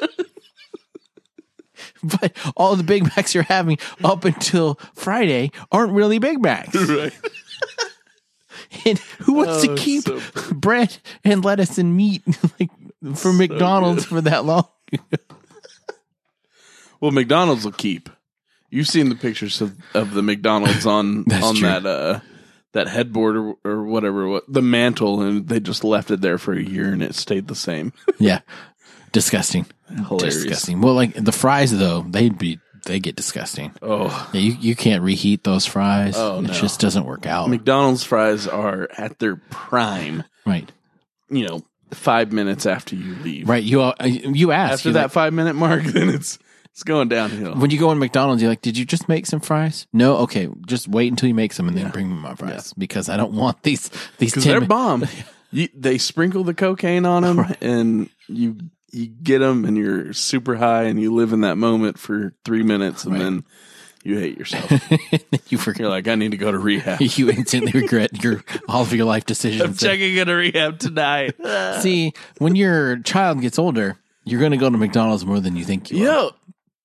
but 2.05 2.33
all 2.57 2.77
the 2.77 2.83
Big 2.83 3.05
Macs 3.05 3.35
you're 3.35 3.45
having 3.45 3.79
up 4.05 4.25
until 4.25 4.79
Friday 4.95 5.51
aren't 5.71 5.93
really 5.93 6.19
Big 6.19 6.41
Macs. 6.41 6.75
Right. 6.89 7.13
And 8.87 8.99
who 9.21 9.35
wants 9.35 9.65
Oh, 9.65 9.67
to 9.67 9.75
keep 9.83 10.05
so 10.05 10.21
bread 10.55 10.97
and 11.25 11.45
lettuce 11.45 11.77
and 11.79 11.95
meat 11.97 12.23
like 12.59 12.71
for 13.17 13.33
McDonald's 13.33 14.05
for 14.07 14.21
that 14.23 14.45
long? 14.47 14.67
Well, 17.01 17.11
McDonald's 17.11 17.65
will 17.65 17.73
keep. 17.73 18.09
You've 18.71 18.89
seen 18.89 19.09
the 19.11 19.15
pictures 19.15 19.61
of, 19.61 19.75
of 19.95 20.15
the 20.15 20.23
McDonald's 20.23 20.87
on 20.87 21.25
That's 21.25 21.45
on 21.45 21.55
true. 21.57 21.69
that 21.69 21.85
uh 21.87 22.21
that 22.73 22.89
headboard 22.89 23.37
or, 23.37 23.55
or 23.65 23.85
whatever 23.85 24.27
what 24.29 24.45
the 24.49 24.63
mantle 24.63 25.21
and 25.21 25.49
they 25.49 25.61
just 25.61 25.85
left 25.85 26.11
it 26.11 26.21
there 26.21 26.39
for 26.39 26.53
a 26.55 26.63
year 26.63 26.93
and 26.93 27.03
it 27.03 27.15
stayed 27.15 27.49
the 27.49 27.55
same. 27.55 27.93
yeah, 28.19 28.41
disgusting, 29.13 29.67
Hilarious. 29.89 30.37
disgusting. 30.37 30.81
Well, 30.81 30.95
like 30.95 31.15
the 31.15 31.33
fries 31.33 31.77
though, 31.77 32.03
they'd 32.03 32.39
be 32.39 32.59
they 32.87 32.99
get 32.99 33.15
disgusting. 33.17 33.73
Oh, 33.81 34.29
Yeah, 34.33 34.41
you 34.41 34.57
you 34.61 34.77
can't 34.77 35.03
reheat 35.03 35.45
those 35.45 35.67
fries. 35.67 36.15
Oh, 36.17 36.39
it 36.39 36.43
no. 36.43 36.53
just 36.53 36.81
doesn't 36.81 37.05
work 37.05 37.27
out. 37.27 37.49
McDonald's 37.49 38.05
fries 38.05 38.47
are 38.49 38.89
at 38.97 39.19
their 39.19 39.37
prime. 39.51 40.25
right, 40.47 40.71
You 41.31 41.47
know, 41.47 41.63
five 41.93 42.33
minutes 42.33 42.67
after 42.67 42.97
you 42.97 43.15
leave. 43.23 43.49
right. 43.49 43.63
You 43.63 43.83
all- 43.83 43.95
uh, 44.01 44.07
you 44.07 44.51
ask 44.51 44.73
After 44.81 44.93
that 44.93 45.03
like- 45.05 45.11
five 45.13 45.33
minute 45.33 45.55
mark, 45.55 45.83
then 45.85 46.09
it's 46.09 46.39
it's 46.73 46.83
going 46.83 47.09
downhill. 47.09 47.55
when 47.55 47.71
you 47.71 47.79
go 47.79 47.91
in 47.93 47.99
McDonald's, 47.99 48.43
you're 48.43 48.51
like, 48.51 48.63
"Did 48.63 48.77
you 48.77 48.85
just 48.85 49.09
make 49.09 49.27
some 49.27 49.41
fries?" 49.41 49.87
No, 49.93 50.17
okay, 50.19 50.49
just 50.67 50.89
wait 50.89 51.11
until 51.13 51.29
you 51.29 51.35
make 51.35 51.53
some 51.53 51.69
and 51.69 51.77
then 51.77 51.91
bring 51.91 52.09
me 52.09 52.15
my 52.17 52.35
fries 52.35 52.73
because 52.75 53.09
I 53.09 53.17
don't 53.17 53.33
want 53.33 53.63
these 53.63 53.89
these 54.19 54.31
because 54.33 54.45
10 54.45 54.51
they're 54.59 54.69
bomb. 54.69 55.05
You, 55.55 55.69
they 55.75 55.99
sprinkle 55.99 56.45
the 56.45 56.55
cocaine 56.55 57.05
on 57.05 57.23
them, 57.25 57.45
and 57.61 58.09
you 58.27 58.57
you 58.91 59.07
get 59.07 59.41
them, 59.41 59.67
and 59.67 59.77
you're 59.77 60.15
super 60.15 60.57
high, 60.57 60.85
and 60.85 60.99
you 60.99 61.15
live 61.15 61.35
in 61.35 61.43
that 61.43 61.59
moment 61.59 61.99
for 61.99 62.33
three 62.47 62.63
minutes, 62.63 63.05
and 63.05 63.13
Right. 63.13 63.19
then 63.23 63.45
you 64.03 64.19
hate 64.19 64.39
yourself. 64.39 64.71
you 65.51 65.59
forget. 65.59 65.81
you're 65.81 65.91
like, 65.91 66.09
I 66.09 66.15
need 66.15 66.31
to 66.31 66.39
go 66.39 66.51
to 66.51 66.59
rehab. 66.59 67.01
You 67.19 67.29
instantly 67.29 67.79
regret 67.83 68.25
your 68.25 68.43
all 68.67 68.81
of 68.81 68.95
your 68.95 69.05
life 69.05 69.27
decisions. 69.27 69.61
I'm 69.61 69.73
decisions. 69.73 69.93
checking 69.93 70.17
into 70.17 70.35
rehab 70.35 70.79
tonight. 70.79 71.35
See, 71.83 72.15
when 72.39 72.57
your 72.57 73.01
child 73.01 73.43
gets 73.43 73.59
older, 73.59 73.99
you're 74.25 74.41
going 74.41 74.53
to 74.53 74.57
go 74.57 74.71
to 74.71 74.79
McDonald's 74.79 75.27
more 75.27 75.39
than 75.41 75.55
you 75.55 75.67
think 75.67 75.91
you 75.91 76.09
are. 76.09 76.15
Yo, 76.15 76.31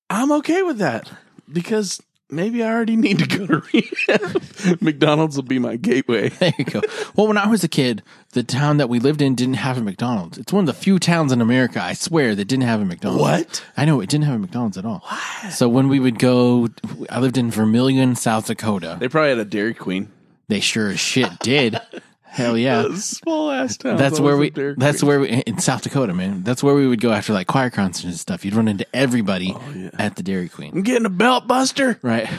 I'm 0.09 0.31
okay 0.33 0.63
with 0.63 0.77
that 0.79 1.11
because 1.51 2.01
maybe 2.29 2.63
I 2.63 2.71
already 2.71 2.95
need 2.95 3.19
to 3.19 3.25
go 3.27 3.45
to 3.47 3.63
rehab. 3.73 4.81
McDonald's 4.81 5.35
will 5.35 5.43
be 5.43 5.59
my 5.59 5.75
gateway. 5.75 6.29
There 6.39 6.53
you 6.57 6.65
go. 6.65 6.81
Well, 7.15 7.27
when 7.27 7.37
I 7.37 7.47
was 7.47 7.63
a 7.63 7.67
kid, 7.67 8.03
the 8.31 8.43
town 8.43 8.77
that 8.77 8.89
we 8.89 8.99
lived 8.99 9.21
in 9.21 9.35
didn't 9.35 9.55
have 9.55 9.77
a 9.77 9.81
McDonald's. 9.81 10.37
It's 10.37 10.53
one 10.53 10.67
of 10.67 10.67
the 10.67 10.79
few 10.81 10.99
towns 10.99 11.31
in 11.31 11.41
America, 11.41 11.81
I 11.81 11.93
swear, 11.93 12.35
that 12.35 12.45
didn't 12.45 12.65
have 12.65 12.81
a 12.81 12.85
McDonald's. 12.85 13.21
What? 13.21 13.65
I 13.75 13.85
know 13.85 14.01
it 14.01 14.09
didn't 14.09 14.25
have 14.25 14.35
a 14.35 14.39
McDonald's 14.39 14.77
at 14.77 14.85
all. 14.85 14.99
What? 14.99 15.51
So 15.53 15.67
when 15.67 15.87
we 15.87 15.99
would 15.99 16.19
go, 16.19 16.67
I 17.09 17.19
lived 17.19 17.37
in 17.37 17.49
Vermillion, 17.51 18.15
South 18.15 18.47
Dakota. 18.47 18.97
They 18.99 19.07
probably 19.09 19.29
had 19.29 19.39
a 19.39 19.45
Dairy 19.45 19.73
Queen. 19.73 20.09
They 20.47 20.59
sure 20.59 20.89
as 20.89 20.99
shit 20.99 21.39
did. 21.39 21.79
Hell 22.37 22.55
yeah. 22.57 22.87
Small 22.95 23.49
ass 23.49 23.77
town. 23.77 23.97
That's 23.97 24.19
where 24.19 24.37
we. 24.37 24.51
That's 24.51 25.01
where 25.03 25.19
we 25.19 25.29
in 25.29 25.57
South 25.57 25.81
Dakota, 25.81 26.13
man. 26.13 26.43
That's 26.43 26.61
where 26.61 26.75
we 26.75 26.87
would 26.87 27.01
go 27.01 27.11
after 27.11 27.33
like 27.33 27.47
choir 27.47 27.71
concerts 27.71 28.03
and 28.05 28.13
stuff. 28.15 28.45
You'd 28.45 28.53
run 28.53 28.67
into 28.67 28.85
everybody 28.93 29.53
Oh, 29.55 29.73
yeah. 29.75 29.89
at 29.97 30.15
the 30.17 30.21
Dairy 30.23 30.47
Queen, 30.47 30.71
I'm 30.75 30.83
getting 30.83 31.05
a 31.07 31.09
belt 31.09 31.47
buster 31.47 31.97
right? 32.03 32.29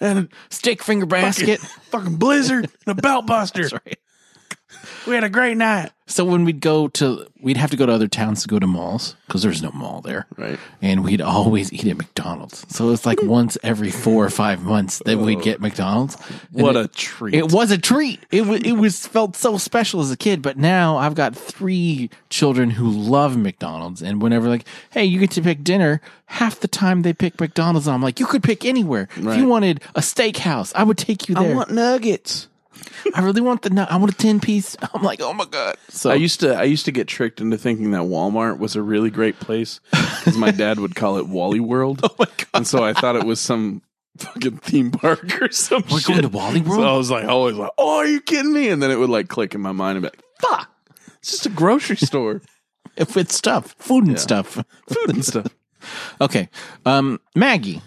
and 0.00 0.18
a 0.18 0.28
Steak 0.50 0.82
finger 0.82 1.06
basket. 1.06 1.60
fucking 1.60 2.16
blizzard 2.16 2.68
and 2.86 2.98
a 2.98 3.00
belt 3.00 3.26
buster. 3.28 3.62
That's 3.62 3.72
right. 3.74 3.98
We 5.06 5.14
had 5.14 5.24
a 5.24 5.30
great 5.30 5.56
night. 5.56 5.90
So 6.06 6.24
when 6.24 6.44
we'd 6.44 6.60
go 6.60 6.88
to, 6.88 7.26
we'd 7.40 7.56
have 7.58 7.70
to 7.70 7.76
go 7.76 7.84
to 7.86 7.92
other 7.92 8.08
towns 8.08 8.42
to 8.42 8.48
go 8.48 8.58
to 8.58 8.66
malls 8.66 9.14
because 9.26 9.42
there's 9.42 9.62
no 9.62 9.70
mall 9.72 10.00
there, 10.00 10.26
Right. 10.36 10.58
and 10.80 11.04
we'd 11.04 11.20
always 11.20 11.70
eat 11.72 11.86
at 11.86 11.96
McDonald's. 11.98 12.64
So 12.74 12.90
it's 12.92 13.04
like 13.04 13.22
once 13.22 13.58
every 13.62 13.90
four 13.90 14.24
or 14.24 14.30
five 14.30 14.62
months 14.62 15.02
that 15.04 15.18
we'd 15.18 15.38
oh. 15.38 15.42
get 15.42 15.60
McDonald's. 15.60 16.16
And 16.54 16.62
What 16.62 16.76
it, 16.76 16.84
a 16.84 16.88
treat. 16.88 17.34
It 17.34 17.52
was 17.52 17.70
a 17.70 17.78
treat. 17.78 18.20
It 18.30 18.46
was 18.46 18.62
it 18.62 18.72
was 18.72 19.06
felt 19.06 19.36
so 19.36 19.58
special 19.58 20.00
as 20.00 20.10
a 20.10 20.16
kid. 20.16 20.40
But 20.42 20.56
now 20.56 20.96
I've 20.96 21.14
got 21.14 21.36
three 21.36 22.08
children 22.30 22.70
who 22.70 22.88
love 22.90 23.36
McDonald's, 23.36 24.02
and 24.02 24.22
whenever 24.22 24.48
like, 24.48 24.66
hey, 24.90 25.04
you 25.04 25.18
get 25.18 25.30
to 25.32 25.42
pick 25.42 25.62
dinner, 25.62 26.00
half 26.26 26.60
the 26.60 26.68
time 26.68 27.02
they 27.02 27.12
pick 27.12 27.38
McDonald's. 27.40 27.86
And 27.86 27.94
I'm 27.94 28.02
like, 28.02 28.18
you 28.20 28.26
could 28.26 28.42
pick 28.42 28.64
anywhere. 28.64 29.08
If 29.16 29.24
Right. 29.24 29.38
you 29.38 29.46
wanted 29.46 29.82
a 29.94 30.00
steakhouse, 30.00 30.72
I 30.74 30.84
would 30.84 30.98
take 30.98 31.28
you 31.28 31.34
there. 31.34 31.48
I, 31.48 31.52
I 31.52 31.54
want 31.54 31.70
nuggets. 31.70 32.48
Really 33.20 33.40
want 33.40 33.62
the. 33.62 33.86
I 33.90 33.96
want 33.96 34.12
a 34.12 34.16
ten 34.16 34.40
piece. 34.40 34.76
I'm 34.94 35.02
like, 35.02 35.20
oh 35.20 35.32
my 35.32 35.44
god. 35.44 35.76
So 35.88 36.10
I 36.10 36.14
used 36.14 36.40
to 36.40 36.54
I 36.54 36.64
used 36.64 36.84
to 36.86 36.92
get 36.92 37.08
tricked 37.08 37.40
into 37.40 37.58
thinking 37.58 37.90
that 37.92 38.02
Walmart 38.02 38.58
was 38.58 38.76
a 38.76 38.82
really 38.82 39.10
great 39.10 39.38
place 39.40 39.80
because 39.90 40.36
my 40.36 40.50
dad 40.50 40.78
would 40.78 40.94
call 40.94 41.18
it 41.18 41.26
Wally 41.28 41.60
World. 41.60 42.00
Oh 42.10 42.14
my 42.18 42.26
god! 42.26 42.46
And 42.54 42.66
so 42.66 42.82
I 42.84 42.92
thought 42.92 43.16
it 43.16 43.24
was 43.24 43.40
some 43.40 43.82
fucking 44.18 44.58
theme 44.58 44.90
park 44.90 45.40
or 45.42 45.50
some 45.52 45.84
We're 45.90 46.00
shit. 46.00 46.08
going 46.08 46.22
to 46.22 46.28
Wally 46.28 46.60
World? 46.60 46.80
So 46.80 46.88
I 46.94 46.96
was 46.96 47.10
like 47.10 47.26
always 47.26 47.56
like, 47.56 47.70
"Oh, 47.78 47.98
are 47.98 48.06
you 48.06 48.20
kidding 48.20 48.52
me?" 48.52 48.68
And 48.68 48.82
then 48.82 48.90
it 48.90 48.98
would 48.98 49.10
like 49.10 49.28
click 49.28 49.54
in 49.54 49.60
my 49.60 49.72
mind 49.72 49.96
and 49.98 50.02
be 50.02 50.08
like, 50.08 50.22
"Fuck, 50.40 50.70
it's 51.18 51.30
just 51.30 51.46
a 51.46 51.50
grocery 51.50 51.96
store, 51.96 52.40
with 53.14 53.30
stuff, 53.30 53.74
food 53.78 54.06
and 54.06 54.18
stuff. 54.18 54.62
food 54.88 55.10
and 55.10 55.24
stuff." 55.24 55.46
Okay, 56.20 56.48
um, 56.86 57.20
Maggie. 57.36 57.82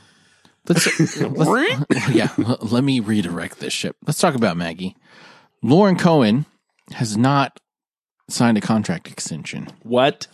Let's, 0.68 1.20
let's 1.22 2.10
yeah. 2.10 2.30
Let 2.38 2.84
me 2.84 3.00
redirect 3.00 3.60
this 3.60 3.74
ship. 3.74 3.96
Let's 4.06 4.20
talk 4.20 4.36
about 4.36 4.58
Maggie. 4.58 4.96
Lauren 5.64 5.98
Cohan 5.98 6.46
has 6.94 7.18
not 7.18 7.60
signed 8.30 8.58
a 8.58 8.62
contract 8.62 9.10
extension. 9.10 9.68
What? 9.84 10.28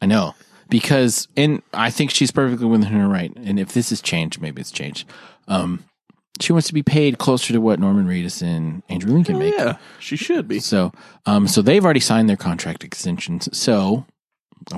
I 0.00 0.06
know 0.06 0.34
because, 0.68 1.28
and 1.36 1.62
I 1.72 1.90
think 1.90 2.10
she's 2.10 2.30
perfectly 2.30 2.66
within 2.66 2.92
her 2.92 3.08
right. 3.08 3.32
And 3.36 3.58
if 3.58 3.72
this 3.72 3.90
has 3.90 4.00
changed, 4.00 4.40
maybe 4.40 4.60
it's 4.60 4.70
changed. 4.70 5.08
Um, 5.48 5.84
she 6.40 6.52
wants 6.52 6.66
to 6.68 6.74
be 6.74 6.82
paid 6.82 7.18
closer 7.18 7.52
to 7.52 7.60
what 7.60 7.78
Norman 7.78 8.06
Reedus 8.06 8.42
and 8.42 8.82
Andrew 8.88 9.12
Lincoln 9.12 9.38
make. 9.38 9.54
Yeah, 9.56 9.76
she 10.00 10.16
should 10.16 10.48
be. 10.48 10.58
So, 10.58 10.92
um, 11.26 11.46
so 11.46 11.62
they've 11.62 11.84
already 11.84 12.00
signed 12.00 12.28
their 12.28 12.36
contract 12.36 12.82
extensions. 12.82 13.56
So 13.56 14.04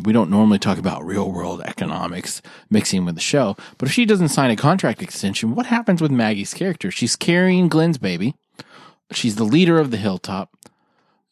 we 0.04 0.12
don't 0.12 0.30
normally 0.30 0.59
talk 0.59 0.78
about 0.78 1.04
real 1.04 1.30
world 1.30 1.61
economics 1.62 2.42
mixing 2.71 3.04
with 3.04 3.14
the 3.14 3.21
show. 3.21 3.56
But 3.78 3.88
if 3.88 3.92
she 3.95 4.04
doesn't 4.04 4.28
sign 4.28 4.50
a 4.50 4.56
contract 4.56 5.02
extension, 5.02 5.54
what 5.54 5.66
happens 5.66 6.00
with 6.02 6.11
Maggie's 6.11 6.54
character? 6.54 6.90
She's 6.90 7.16
carrying 7.16 7.68
Glenn's 7.68 7.99
baby. 7.99 8.35
She's 9.12 9.37
the 9.37 9.45
leader 9.45 9.78
of 9.78 9.90
the 9.90 9.97
hilltop. 9.97 10.50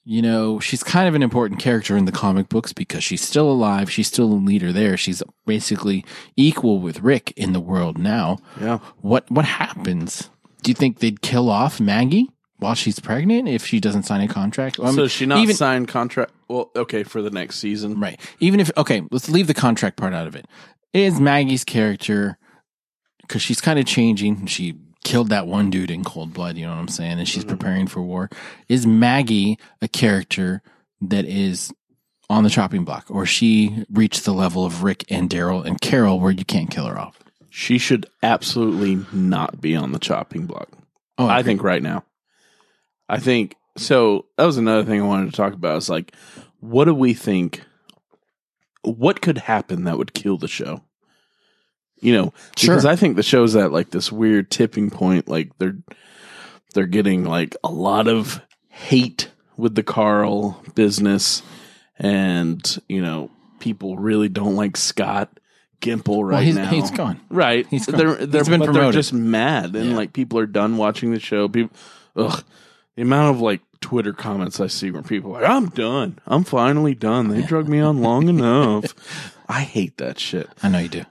You 0.06 0.20
know, 0.20 0.60
she's 0.60 0.82
kind 0.82 1.08
of 1.08 1.14
an 1.14 1.22
important 1.22 1.58
character 1.60 1.96
in 1.96 2.04
the 2.04 2.12
comic 2.12 2.50
books 2.50 2.74
because 2.74 3.02
she's 3.02 3.22
still 3.22 3.50
alive. 3.50 3.90
She's 3.90 4.06
still 4.06 4.26
a 4.26 4.34
leader 4.34 4.70
there. 4.70 4.98
She's 4.98 5.22
basically 5.46 6.04
equal 6.36 6.78
with 6.78 7.00
Rick 7.00 7.32
in 7.36 7.54
the 7.54 7.60
world 7.60 7.96
now. 7.96 8.36
Yeah. 8.60 8.80
What 9.00 9.30
what 9.30 9.46
happens? 9.46 10.28
Do 10.62 10.70
you 10.70 10.74
think 10.74 10.98
they'd 10.98 11.22
kill 11.22 11.48
off 11.48 11.80
Maggie 11.80 12.28
while 12.58 12.74
she's 12.74 12.98
pregnant 12.98 13.48
if 13.48 13.64
she 13.64 13.80
doesn't 13.80 14.02
sign 14.02 14.20
a 14.20 14.28
contract? 14.28 14.78
I 14.78 14.84
mean, 14.84 14.94
So 14.94 15.08
she 15.08 15.24
not 15.24 15.38
even 15.38 15.56
signed 15.56 15.88
contract? 15.88 16.32
Well, 16.48 16.70
okay, 16.76 17.02
for 17.02 17.22
the 17.22 17.30
next 17.30 17.58
season. 17.58 18.00
right. 18.00 18.20
Even 18.40 18.60
if 18.60 18.70
okay, 18.76 19.02
let's 19.10 19.28
leave 19.28 19.46
the 19.46 19.54
contract 19.54 19.96
part 19.96 20.14
out 20.14 20.26
of 20.26 20.36
it. 20.36 20.46
Is 20.92 21.20
Maggie's 21.20 21.64
character 21.64 22.38
because 23.22 23.42
she's 23.42 23.60
kind 23.60 23.78
of 23.78 23.86
changing? 23.86 24.46
She 24.46 24.78
killed 25.04 25.28
that 25.30 25.46
one 25.46 25.70
dude 25.70 25.90
in 25.90 26.04
cold 26.04 26.32
blood. 26.32 26.56
You 26.56 26.66
know 26.66 26.72
what 26.72 26.80
I'm 26.80 26.88
saying? 26.88 27.18
And 27.18 27.28
she's 27.28 27.44
mm-hmm. 27.44 27.56
preparing 27.56 27.86
for 27.86 28.02
war. 28.02 28.30
Is 28.68 28.86
Maggie 28.86 29.58
a 29.80 29.88
character 29.88 30.62
that 31.00 31.24
is 31.24 31.72
on 32.30 32.44
the 32.44 32.50
chopping 32.50 32.84
block, 32.84 33.06
or 33.10 33.26
she 33.26 33.84
reached 33.90 34.24
the 34.24 34.32
level 34.32 34.64
of 34.64 34.82
Rick 34.82 35.04
and 35.10 35.28
Daryl 35.28 35.64
and 35.64 35.80
Carol 35.80 36.20
where 36.20 36.30
you 36.30 36.44
can't 36.44 36.70
kill 36.70 36.86
her 36.86 36.98
off? 36.98 37.18
She 37.50 37.78
should 37.78 38.06
absolutely 38.22 39.04
not 39.12 39.60
be 39.60 39.76
on 39.76 39.92
the 39.92 39.98
chopping 39.98 40.46
block. 40.46 40.68
Oh, 41.18 41.28
I 41.28 41.42
think 41.42 41.62
right 41.62 41.82
now. 41.82 42.04
I 43.08 43.18
think 43.20 43.54
so. 43.76 44.26
That 44.36 44.44
was 44.46 44.56
another 44.58 44.84
thing 44.84 45.00
I 45.00 45.06
wanted 45.06 45.30
to 45.30 45.36
talk 45.36 45.52
about. 45.52 45.76
Is 45.78 45.88
like, 45.88 46.14
what 46.60 46.84
do 46.86 46.94
we 46.94 47.14
think? 47.14 47.62
What 48.82 49.20
could 49.22 49.38
happen 49.38 49.84
that 49.84 49.98
would 49.98 50.12
kill 50.14 50.36
the 50.38 50.48
show? 50.48 50.82
You 52.00 52.12
know, 52.12 52.32
Sure. 52.56 52.74
because 52.74 52.84
I 52.84 52.96
think 52.96 53.16
the 53.16 53.22
show's 53.22 53.56
at 53.56 53.72
like 53.72 53.90
this 53.90 54.12
weird 54.12 54.50
tipping 54.50 54.90
point. 54.90 55.28
Like 55.28 55.56
they're 55.58 55.76
they're 56.74 56.86
getting 56.86 57.24
like 57.24 57.56
a 57.64 57.70
lot 57.70 58.08
of 58.08 58.40
hate 58.68 59.30
with 59.56 59.74
the 59.74 59.82
Carl 59.82 60.62
business, 60.74 61.42
and 61.98 62.62
you 62.88 63.00
know 63.00 63.30
people 63.58 63.96
really 63.96 64.28
don't 64.28 64.56
like 64.56 64.76
Scott 64.76 65.40
Gimple 65.80 66.28
right 66.28 66.44
he's, 66.44 66.56
now. 66.56 66.68
he's 66.68 66.90
gone. 66.90 67.20
Right. 67.30 67.66
He's 67.68 67.86
gone. 67.86 67.96
they're 67.96 68.26
they're, 68.26 68.40
He's 68.42 68.48
been 68.50 68.60
but 68.60 68.72
they're 68.72 68.92
just 68.92 69.12
mad 69.14 69.74
and 69.76 69.90
Yeah. 69.90 69.96
like 69.96 70.12
people 70.12 70.38
are 70.38 70.46
done 70.46 70.76
watching 70.76 71.10
the 71.12 71.20
show. 71.20 71.48
People 71.48 71.74
ugh. 72.16 72.44
The 72.96 73.02
amount 73.02 73.36
of 73.36 73.40
like 73.40 73.60
Twitter 73.80 74.12
comments 74.12 74.60
I 74.60 74.68
see 74.68 74.90
where 74.90 75.02
people 75.02 75.32
like, 75.32 75.44
I'm 75.44 75.68
done. 75.68 76.18
I'm 76.26 76.44
finally 76.44 76.94
done. 76.94 77.28
They 77.28 77.42
drug 77.42 77.68
me 77.68 77.80
on 77.80 78.00
long 78.00 78.28
enough. 78.28 78.94
I 79.48 79.60
hate 79.60 79.98
that 79.98 80.18
shit. 80.18 80.48
I 80.62 80.68
know 80.68 80.78
you 80.78 80.88
do. 80.88 81.04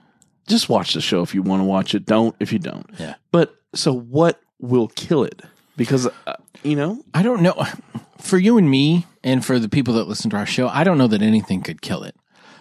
Just 0.48 0.68
watch 0.68 0.94
the 0.94 1.00
show 1.00 1.22
if 1.22 1.34
you 1.34 1.42
want 1.42 1.60
to 1.60 1.64
watch 1.64 1.94
it. 1.94 2.04
Don't 2.04 2.34
if 2.40 2.52
you 2.52 2.58
don't. 2.58 2.88
Yeah. 2.98 3.14
But 3.30 3.54
so 3.74 3.92
what 3.92 4.40
will 4.60 4.88
kill 4.88 5.24
it? 5.24 5.42
Because 5.76 6.08
uh, 6.26 6.36
you 6.62 6.76
know, 6.76 7.02
I 7.12 7.22
don't 7.22 7.42
know. 7.42 7.54
For 8.20 8.38
you 8.38 8.56
and 8.58 8.70
me, 8.70 9.06
and 9.22 9.44
for 9.44 9.58
the 9.58 9.68
people 9.68 9.94
that 9.94 10.08
listen 10.08 10.30
to 10.30 10.36
our 10.36 10.46
show, 10.46 10.68
I 10.68 10.84
don't 10.84 10.98
know 10.98 11.06
that 11.08 11.22
anything 11.22 11.62
could 11.62 11.82
kill 11.82 12.02
it. 12.02 12.16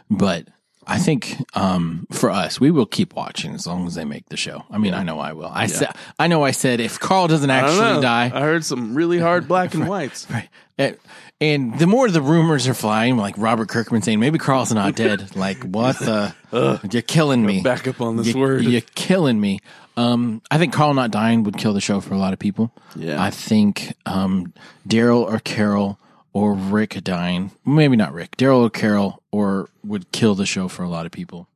But 0.10 0.48
I 0.88 1.00
think 1.00 1.38
um, 1.56 2.08
for 2.12 2.30
us, 2.30 2.60
we 2.60 2.72
will 2.72 2.86
keep 2.86 3.16
watching 3.16 3.54
as 3.54 3.66
long 3.68 3.88
as 3.88 3.96
they 3.96 4.06
make 4.06 4.30
the 4.30 4.38
show. 4.38 4.64
I 4.70 4.78
mean, 4.78 4.94
I 4.94 5.04
know 5.04 5.20
I 5.20 5.34
will. 5.34 5.50
I 5.52 5.68
said, 5.68 5.90
I 6.20 6.28
know 6.28 6.44
I 6.44 6.52
said 6.52 6.80
if 6.80 7.00
Carl 7.00 7.28
doesn't 7.28 7.50
actually 7.50 7.80
know. 7.80 8.02
die, 8.02 8.32
I 8.34 8.42
heard 8.42 8.66
some 8.66 8.96
really 8.96 9.20
hard 9.20 9.48
black 9.48 9.74
and 9.74 9.88
whites. 9.90 10.30
Right. 10.30 10.50
And, 10.78 10.98
and 11.40 11.78
the 11.80 11.88
more 11.88 12.10
the 12.10 12.22
rumors 12.22 12.68
are 12.68 12.74
flying, 12.74 13.18
like 13.18 13.36
Robert 13.38 13.70
Kirkman 13.70 14.02
saying, 14.02 14.20
maybe 14.20 14.40
Carl's 14.40 14.74
not 14.74 14.96
dead. 14.98 15.36
like, 15.36 15.62
what 15.64 16.00
the? 16.00 16.34
you're 16.92 17.02
killing 17.02 17.46
me. 17.46 17.62
Back 17.62 17.88
up 17.88 18.02
on 18.02 18.18
this 18.18 18.28
you, 18.28 18.40
word. 18.40 18.64
You're 18.64 18.82
killing 18.96 19.40
me. 19.40 19.60
Um, 19.96 20.42
I 20.50 20.58
think 20.58 20.74
Carl 20.74 20.94
not 20.94 21.12
dying 21.12 21.44
would 21.44 21.58
kill 21.58 21.74
the 21.74 21.82
show 21.82 22.00
for 22.02 22.14
a 22.14 22.18
lot 22.18 22.34
of 22.34 22.40
people. 22.40 22.72
Yeah. 22.96 23.22
I 23.22 23.30
think 23.30 23.94
um, 24.06 24.54
Daryl 24.88 25.22
or 25.22 25.40
Carol 25.40 26.00
or 26.34 26.54
Rick 26.56 27.04
dying, 27.04 27.52
maybe 27.66 27.96
not 27.96 28.14
Rick, 28.14 28.38
Daryl 28.38 28.62
or 28.66 28.70
Carol, 28.70 29.22
or 29.32 29.70
would 29.84 30.12
kill 30.12 30.34
the 30.36 30.46
show 30.46 30.68
for 30.68 30.84
a 30.84 30.90
lot 30.90 31.06
of 31.06 31.12
people. 31.12 31.48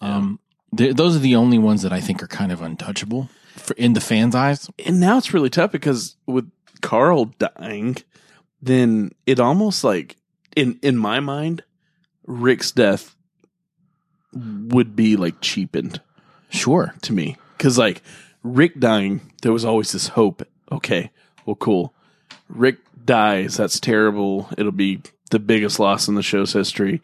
Um, 0.00 0.38
th- 0.76 0.96
those 0.96 1.14
are 1.14 1.20
the 1.20 1.36
only 1.36 1.58
ones 1.58 1.82
that 1.82 1.92
I 1.92 2.00
think 2.00 2.22
are 2.22 2.26
kind 2.28 2.50
of 2.50 2.62
untouchable 2.62 3.28
for, 3.56 3.74
in 3.74 3.92
the 3.92 4.00
fans' 4.00 4.34
eyes. 4.34 4.70
and 4.86 4.98
now 5.00 5.18
it's 5.18 5.34
really 5.34 5.50
tough 5.50 5.72
because 5.72 6.16
with 6.26 6.50
Carl 6.80 7.26
dying, 7.38 7.96
then 8.62 9.10
it 9.26 9.38
almost 9.40 9.84
like 9.84 10.16
in 10.56 10.78
in 10.82 10.96
my 10.96 11.20
mind, 11.20 11.62
Rick's 12.26 12.72
death 12.72 13.14
would 14.32 14.94
be 14.94 15.16
like 15.16 15.40
cheapened 15.40 16.00
Sure. 16.50 16.94
to 17.02 17.12
me 17.12 17.36
because 17.56 17.76
like 17.78 18.02
Rick 18.42 18.78
dying, 18.80 19.20
there 19.42 19.52
was 19.52 19.64
always 19.64 19.92
this 19.92 20.08
hope. 20.08 20.42
Okay, 20.70 21.10
well, 21.44 21.56
cool. 21.56 21.92
Rick 22.48 22.78
dies. 23.04 23.56
That's 23.56 23.80
terrible. 23.80 24.48
It'll 24.56 24.72
be 24.72 25.02
the 25.30 25.38
biggest 25.38 25.78
loss 25.78 26.08
in 26.08 26.14
the 26.14 26.22
show's 26.22 26.52
history. 26.52 27.02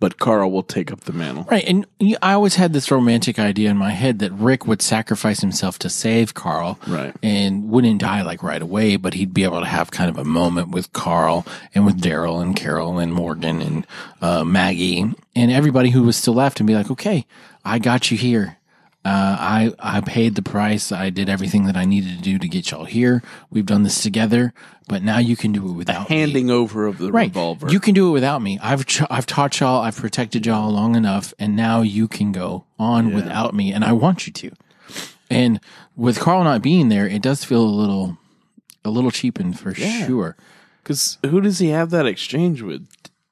But 0.00 0.18
Carl 0.18 0.50
will 0.50 0.64
take 0.64 0.92
up 0.92 1.02
the 1.02 1.12
mantle. 1.12 1.44
Right. 1.44 1.64
And 1.66 1.86
I 2.20 2.32
always 2.34 2.56
had 2.56 2.72
this 2.72 2.90
romantic 2.90 3.38
idea 3.38 3.70
in 3.70 3.78
my 3.78 3.92
head 3.92 4.18
that 4.18 4.32
Rick 4.32 4.66
would 4.66 4.82
sacrifice 4.82 5.40
himself 5.40 5.78
to 5.78 5.88
save 5.88 6.34
Carl. 6.34 6.78
Right. 6.86 7.14
And 7.22 7.70
wouldn't 7.70 8.00
die 8.00 8.22
like 8.22 8.42
right 8.42 8.60
away, 8.60 8.96
but 8.96 9.14
he'd 9.14 9.32
be 9.32 9.44
able 9.44 9.60
to 9.60 9.66
have 9.66 9.92
kind 9.92 10.10
of 10.10 10.18
a 10.18 10.24
moment 10.24 10.70
with 10.70 10.92
Carl 10.92 11.46
and 11.74 11.86
with 11.86 12.00
Daryl 12.00 12.42
and 12.42 12.54
Carol 12.54 12.98
and 12.98 13.14
Morgan 13.14 13.62
and 13.62 13.86
uh, 14.20 14.44
Maggie 14.44 15.14
and 15.34 15.50
everybody 15.50 15.90
who 15.90 16.02
was 16.02 16.16
still 16.16 16.34
left 16.34 16.60
and 16.60 16.66
be 16.66 16.74
like, 16.74 16.90
okay, 16.90 17.24
I 17.64 17.78
got 17.78 18.10
you 18.10 18.18
here. 18.18 18.58
Uh, 19.04 19.36
I 19.38 19.72
I 19.78 20.00
paid 20.00 20.34
the 20.34 20.42
price. 20.42 20.90
I 20.90 21.10
did 21.10 21.28
everything 21.28 21.66
that 21.66 21.76
I 21.76 21.84
needed 21.84 22.16
to 22.16 22.22
do 22.22 22.38
to 22.38 22.48
get 22.48 22.70
y'all 22.70 22.86
here. 22.86 23.22
We've 23.50 23.66
done 23.66 23.82
this 23.82 24.02
together, 24.02 24.54
but 24.88 25.02
now 25.02 25.18
you 25.18 25.36
can 25.36 25.52
do 25.52 25.68
it 25.68 25.72
without 25.72 26.08
me. 26.08 26.16
Handing 26.16 26.50
over 26.50 26.86
of 26.86 26.96
the 26.96 27.12
Right. 27.12 27.28
revolver. 27.28 27.70
You 27.70 27.80
can 27.80 27.92
do 27.94 28.08
it 28.08 28.12
without 28.12 28.40
me. 28.40 28.58
I've 28.62 28.86
ch- 28.86 29.02
I've 29.10 29.26
taught 29.26 29.60
y'all. 29.60 29.82
I've 29.82 29.96
protected 29.96 30.46
y'all 30.46 30.70
long 30.70 30.96
enough, 30.96 31.34
and 31.38 31.54
now 31.54 31.82
you 31.82 32.08
can 32.08 32.32
go 32.32 32.64
on 32.78 33.12
without 33.12 33.54
me, 33.54 33.72
and 33.74 33.84
I 33.84 33.92
want 33.92 34.26
you 34.26 34.32
to. 34.32 34.50
And 35.30 35.60
with 35.96 36.18
Carl 36.18 36.42
not 36.44 36.62
being 36.62 36.88
there, 36.88 37.06
it 37.06 37.20
does 37.20 37.44
feel 37.44 37.62
a 37.62 37.66
little 37.68 38.16
a 38.86 38.90
little 38.90 39.10
cheapened 39.10 39.58
for 39.58 39.74
sure. 39.74 40.36
Because 40.82 41.18
who 41.26 41.40
does 41.42 41.58
he 41.58 41.68
have 41.68 41.90
that 41.90 42.06
exchange 42.06 42.62
with? 42.62 42.86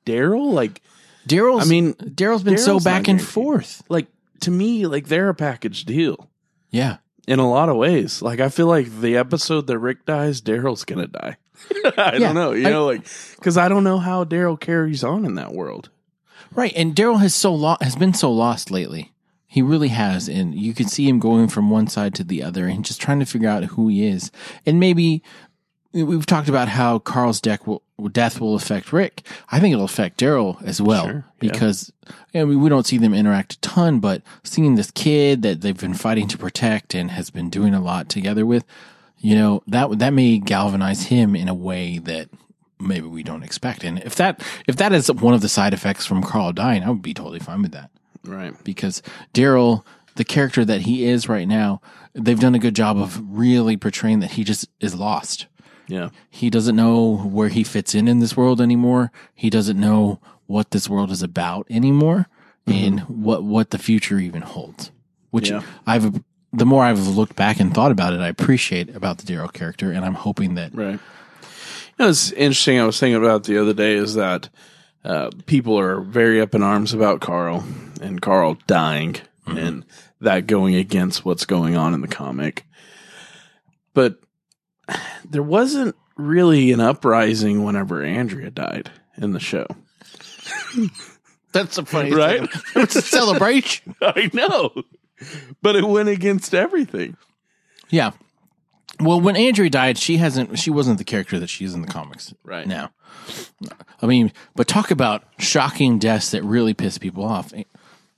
Daryl? 0.07 0.53
Like, 0.53 0.81
Daryl's. 1.29 1.67
I 1.67 1.71
mean, 1.71 1.95
Daryl's 1.95 2.43
been 2.43 2.59
so 2.59 2.81
back 2.81 3.09
and 3.09 3.23
forth. 3.23 3.83
like 3.89 4.07
to 4.43 4.51
me, 4.51 4.87
like 4.87 5.09
they're 5.09 5.29
a 5.29 5.35
package 5.35 5.85
deal 5.85 6.29
Yeah. 6.71 6.99
in 7.27 7.39
a 7.39 7.49
lot 7.51 7.69
of 7.69 7.77
ways. 7.77 8.23
Like 8.23 8.41
I 8.41 8.49
feel 8.49 8.67
like 8.67 9.01
the 9.01 9.17
episode 9.17 9.67
that 9.69 9.79
Rick 9.79 10.05
dies, 10.07 10.41
Daryl's 10.41 10.85
gonna 10.85 11.07
die. 11.09 11.37
I 11.85 11.93
Yeah. 12.15 12.19
don't 12.19 12.35
know, 12.35 12.53
you 12.53 12.67
I- 12.67 12.71
know, 12.71 12.87
like 12.87 13.07
because 13.37 13.57
I 13.57 13.69
don't 13.69 13.85
know 13.85 13.99
how 13.99 14.25
Daryl 14.25 14.59
carries 14.61 15.03
on 15.05 15.25
in 15.25 15.35
that 15.37 15.53
world. 15.55 15.91
Right, 16.55 16.73
and 16.77 16.95
Daryl 16.95 17.21
has 17.21 17.35
so 17.35 17.55
lo- 17.55 17.79
has 17.81 17.97
been 17.97 18.13
so 18.15 18.31
lost 18.31 18.71
lately. 18.71 19.13
He 19.47 19.63
really 19.63 19.89
has, 19.89 20.29
and 20.29 20.55
you 20.55 20.75
can 20.75 20.87
see 20.89 21.09
him 21.09 21.19
going 21.19 21.49
from 21.49 21.71
one 21.71 21.87
side 21.87 22.15
to 22.17 22.25
the 22.25 22.43
other, 22.43 22.67
and 22.67 22.85
just 22.85 23.01
trying 23.01 23.21
to 23.21 23.27
figure 23.27 23.49
out 23.49 23.65
who 23.65 23.89
he 23.89 24.07
is. 24.07 24.31
And 24.67 24.81
maybe 24.81 25.23
we've 25.93 26.27
talked 26.27 26.49
about 26.49 26.69
how 26.69 26.99
Carl's 26.99 27.41
deck 27.41 27.67
will, 27.67 27.83
death 28.09 28.41
will 28.41 28.55
affect 28.55 28.93
Rick. 28.93 29.23
I 29.51 29.61
think 29.61 29.73
it'll 29.73 29.85
affect 29.85 30.19
Daryl 30.21 30.63
as 30.65 30.81
well 30.81 31.05
Sure, 31.07 31.25
yeah. 31.41 31.53
because 31.53 31.93
I 32.35 32.45
mean, 32.45 32.61
we 32.61 32.69
don't 32.69 32.87
see 32.87 32.99
them 32.99 33.15
interact 33.15 33.55
a 33.55 33.61
ton, 33.61 34.01
but 34.01 34.23
seeing 34.45 34.75
this 34.75 34.91
kid 34.91 35.43
that 35.43 35.61
they've 35.61 35.79
been 35.79 35.95
fighting 35.95 36.29
to 36.29 36.39
protect 36.39 36.95
and 36.95 37.11
has 37.11 37.31
been 37.31 37.51
doing 37.51 37.75
a 37.75 37.81
lot 37.81 38.09
together 38.09 38.45
with, 38.47 38.65
you 39.19 39.35
know, 39.35 39.63
that 39.67 39.99
that 39.99 40.13
may 40.13 40.39
galvanize 40.39 41.05
him 41.05 41.35
in 41.37 41.49
a 41.49 41.55
way 41.55 41.99
that 41.99 42.29
maybe 42.81 43.07
we 43.07 43.23
don't 43.23 43.43
expect. 43.45 43.85
And 43.85 43.99
if 44.01 44.15
that 44.17 44.43
if 44.67 44.77
that 44.77 44.93
is 44.93 45.11
one 45.13 45.35
of 45.35 45.41
the 45.41 45.49
side 45.49 45.73
effects 45.75 46.07
from 46.07 46.23
Carl 46.23 46.53
dying, 46.53 46.83
I 46.83 46.91
would 46.91 47.03
be 47.03 47.15
totally 47.15 47.39
fine 47.41 47.63
with 47.63 47.73
that 47.73 47.91
Right. 48.25 48.55
because 48.65 49.03
Daryl, 49.35 49.85
the 50.17 50.25
character 50.25 50.65
that 50.65 50.83
he 50.83 51.05
is 51.05 51.29
right 51.29 51.47
now, 51.49 51.81
they've 52.15 52.39
done 52.41 52.55
a 52.55 52.59
good 52.59 52.75
job 52.77 52.99
of 52.99 53.21
really 53.25 53.77
portraying 53.77 54.21
that 54.21 54.33
he 54.33 54.45
just 54.45 54.69
is 54.81 54.95
lost. 54.95 55.47
Yeah. 55.89 56.11
He 56.31 56.51
doesn't 56.51 56.77
know 56.77 57.17
where 57.19 57.49
he 57.49 57.65
fits 57.65 57.95
in 57.95 58.09
in 58.09 58.21
this 58.21 58.37
world 58.37 58.61
anymore. 58.61 59.11
He 59.35 59.51
doesn't 59.51 59.79
know 59.79 60.21
what 60.47 60.71
this 60.71 60.89
world 60.89 61.11
is 61.11 61.23
about 61.23 61.67
anymore 61.71 62.29
and 62.67 63.01
what 63.01 63.43
what 63.43 63.71
the 63.71 63.79
future 63.79 64.19
even 64.19 64.43
holds. 64.43 64.91
Which 65.31 65.51
Yeah. 65.51 65.63
I've 65.87 66.23
the 66.53 66.67
more 66.67 66.85
I've 66.85 67.07
looked 67.07 67.35
back 67.37 67.61
and 67.61 67.73
thought 67.75 67.91
about 67.93 68.13
it, 68.13 68.21
I 68.21 68.29
appreciate 68.29 68.95
about 68.95 69.19
the 69.19 69.33
Daryl 69.33 69.53
character, 69.53 69.91
and 69.91 70.05
I'm 70.05 70.15
hoping 70.15 70.55
that 70.55 70.75
Right. 70.75 70.99
You 71.99 72.05
know, 72.05 72.09
it's 72.09 72.33
interesting. 72.33 72.79
I 72.79 72.85
was 72.85 72.99
thinking 72.99 73.23
about 73.23 73.45
the 73.45 73.59
other 73.61 73.75
day 73.75 73.95
is 73.95 74.15
that 74.15 74.49
uh, 75.05 75.31
people 75.47 75.79
are 75.79 76.01
very 76.01 76.41
up 76.41 76.55
in 76.55 76.63
arms 76.63 76.95
about 76.95 77.21
Carl 77.21 77.65
and 78.01 78.21
Carl 78.23 78.57
dying 78.67 79.17
and 79.47 79.85
that 80.21 80.47
going 80.47 80.75
against 80.75 81.25
what's 81.25 81.45
going 81.45 81.77
on 81.77 81.93
in 81.93 82.01
the 82.01 82.09
comic. 82.09 82.65
But 83.95 84.21
there 85.29 85.43
wasn't 85.43 85.97
really 86.17 86.73
an 86.73 86.81
uprising 86.81 87.65
whenever 87.65 88.03
Andrea 88.03 88.51
died 88.51 88.91
in 89.17 89.33
the 89.33 89.41
show. 89.41 89.67
that's 91.53 91.79
a 91.79 91.85
funny 91.85 92.15
Right? 92.15 92.49
it's 92.77 92.97
a 92.97 93.03
celebration. 93.03 93.95
I 94.03 94.31
know. 94.33 94.73
But 95.61 95.77
it 95.77 95.85
went 95.85 96.09
against 96.09 96.55
everything. 96.55 97.17
Yeah. 97.91 98.13
Well, 99.01 99.21
when 99.21 99.37
Andrea 99.37 99.71
died, 99.71 99.99
she 99.99 100.17
hasn't. 100.19 100.59
She 100.59 100.71
wasn't 100.71 100.99
the 100.99 101.05
character 101.05 101.39
that 101.39 101.49
she 101.49 101.65
is 101.65 101.75
in 101.75 101.83
the 101.83 101.89
comics 101.89 102.35
Right. 102.45 102.67
now. 102.67 102.91
I 104.01 104.07
mean, 104.07 104.33
but 104.57 104.67
talk 104.69 104.91
about 104.91 105.25
shocking 105.39 105.99
deaths 105.99 106.31
that 106.33 106.43
really 106.43 106.75
piss 106.75 106.99
people 106.99 107.25
off. 107.25 107.53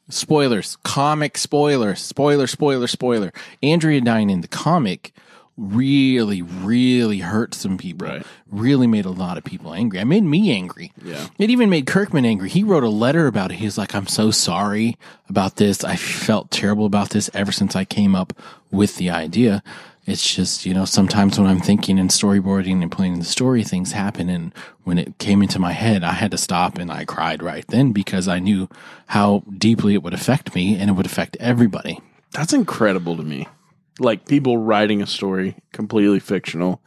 Spoilers, 0.09 0.77
comic 0.83 1.39
spoilers, 1.39 2.01
spoiler, 2.01 2.47
spoiler, 2.47 2.87
spoiler. 2.87 3.33
Andrea 3.63 4.01
dying 4.01 4.31
in 4.31 4.41
the 4.41 4.49
comic 4.49 5.13
really, 5.57 6.43
really 6.43 7.19
hurt 7.19 7.55
some 7.55 7.79
people. 7.79 8.09
Right. 8.09 8.27
Really 8.51 8.87
made 8.87 9.05
a 9.05 9.11
lot 9.11 9.39
of 9.39 9.45
people 9.45 9.73
angry. 9.73 10.01
It 10.01 10.05
made 10.07 10.25
me 10.25 10.53
angry. 10.53 10.93
Yeah. 11.03 11.29
It 11.39 11.51
even 11.51 11.71
made 11.71 11.87
Kirkman 11.87 12.25
angry. 12.25 12.49
He 12.49 12.65
wrote 12.65 12.83
a 12.83 12.89
letter 12.89 13.27
about 13.27 13.53
it. 13.53 13.57
He's 13.57 13.79
like, 13.79 13.95
I'm 13.95 14.07
so 14.07 14.31
sorry 14.31 14.97
about 15.29 15.57
this. 15.57 15.85
I 15.85 15.97
felt 15.97 16.51
terrible 16.51 16.87
about 16.87 17.11
this 17.11 17.31
ever 17.35 17.53
since 17.53 17.77
I 17.77 17.85
came 17.85 18.15
up 18.15 18.33
with 18.71 18.97
the 18.97 19.11
idea. 19.11 19.63
It's 20.07 20.35
just, 20.35 20.67
you 20.67 20.75
know, 20.75 20.85
sometimes 20.85 21.39
when 21.39 21.49
I'm 21.49 21.61
thinking 21.61 21.99
and 21.99 22.11
storyboarding 22.11 22.83
and 22.83 22.93
planning 22.93 23.21
the 23.21 23.25
story, 23.25 23.65
things 23.65 23.93
happen. 23.93 24.29
And 24.29 24.53
when 24.83 24.99
it 24.99 25.17
came 25.19 25.41
into 25.41 25.59
my 25.59 25.73
head, 25.73 26.05
I 26.05 26.13
had 26.13 26.31
to 26.33 26.39
stop 26.39 26.77
and 26.77 26.93
I 26.93 27.07
cried 27.07 27.43
right 27.43 27.67
then 27.69 27.93
because 27.93 28.29
I 28.29 28.39
knew 28.39 28.69
how 29.07 29.45
deeply 29.57 29.95
it 29.95 30.03
would 30.03 30.13
affect 30.13 30.55
me 30.55 30.77
and 30.77 30.91
it 30.91 30.93
would 30.93 31.07
affect 31.07 31.39
everybody. 31.41 32.01
That's 32.33 32.53
incredible 32.53 33.17
to 33.17 33.23
me. 33.23 33.49
Like 33.99 34.27
people 34.27 34.59
writing 34.59 35.03
a 35.03 35.07
story 35.07 35.57
completely 35.73 36.21
fictional, 36.21 36.83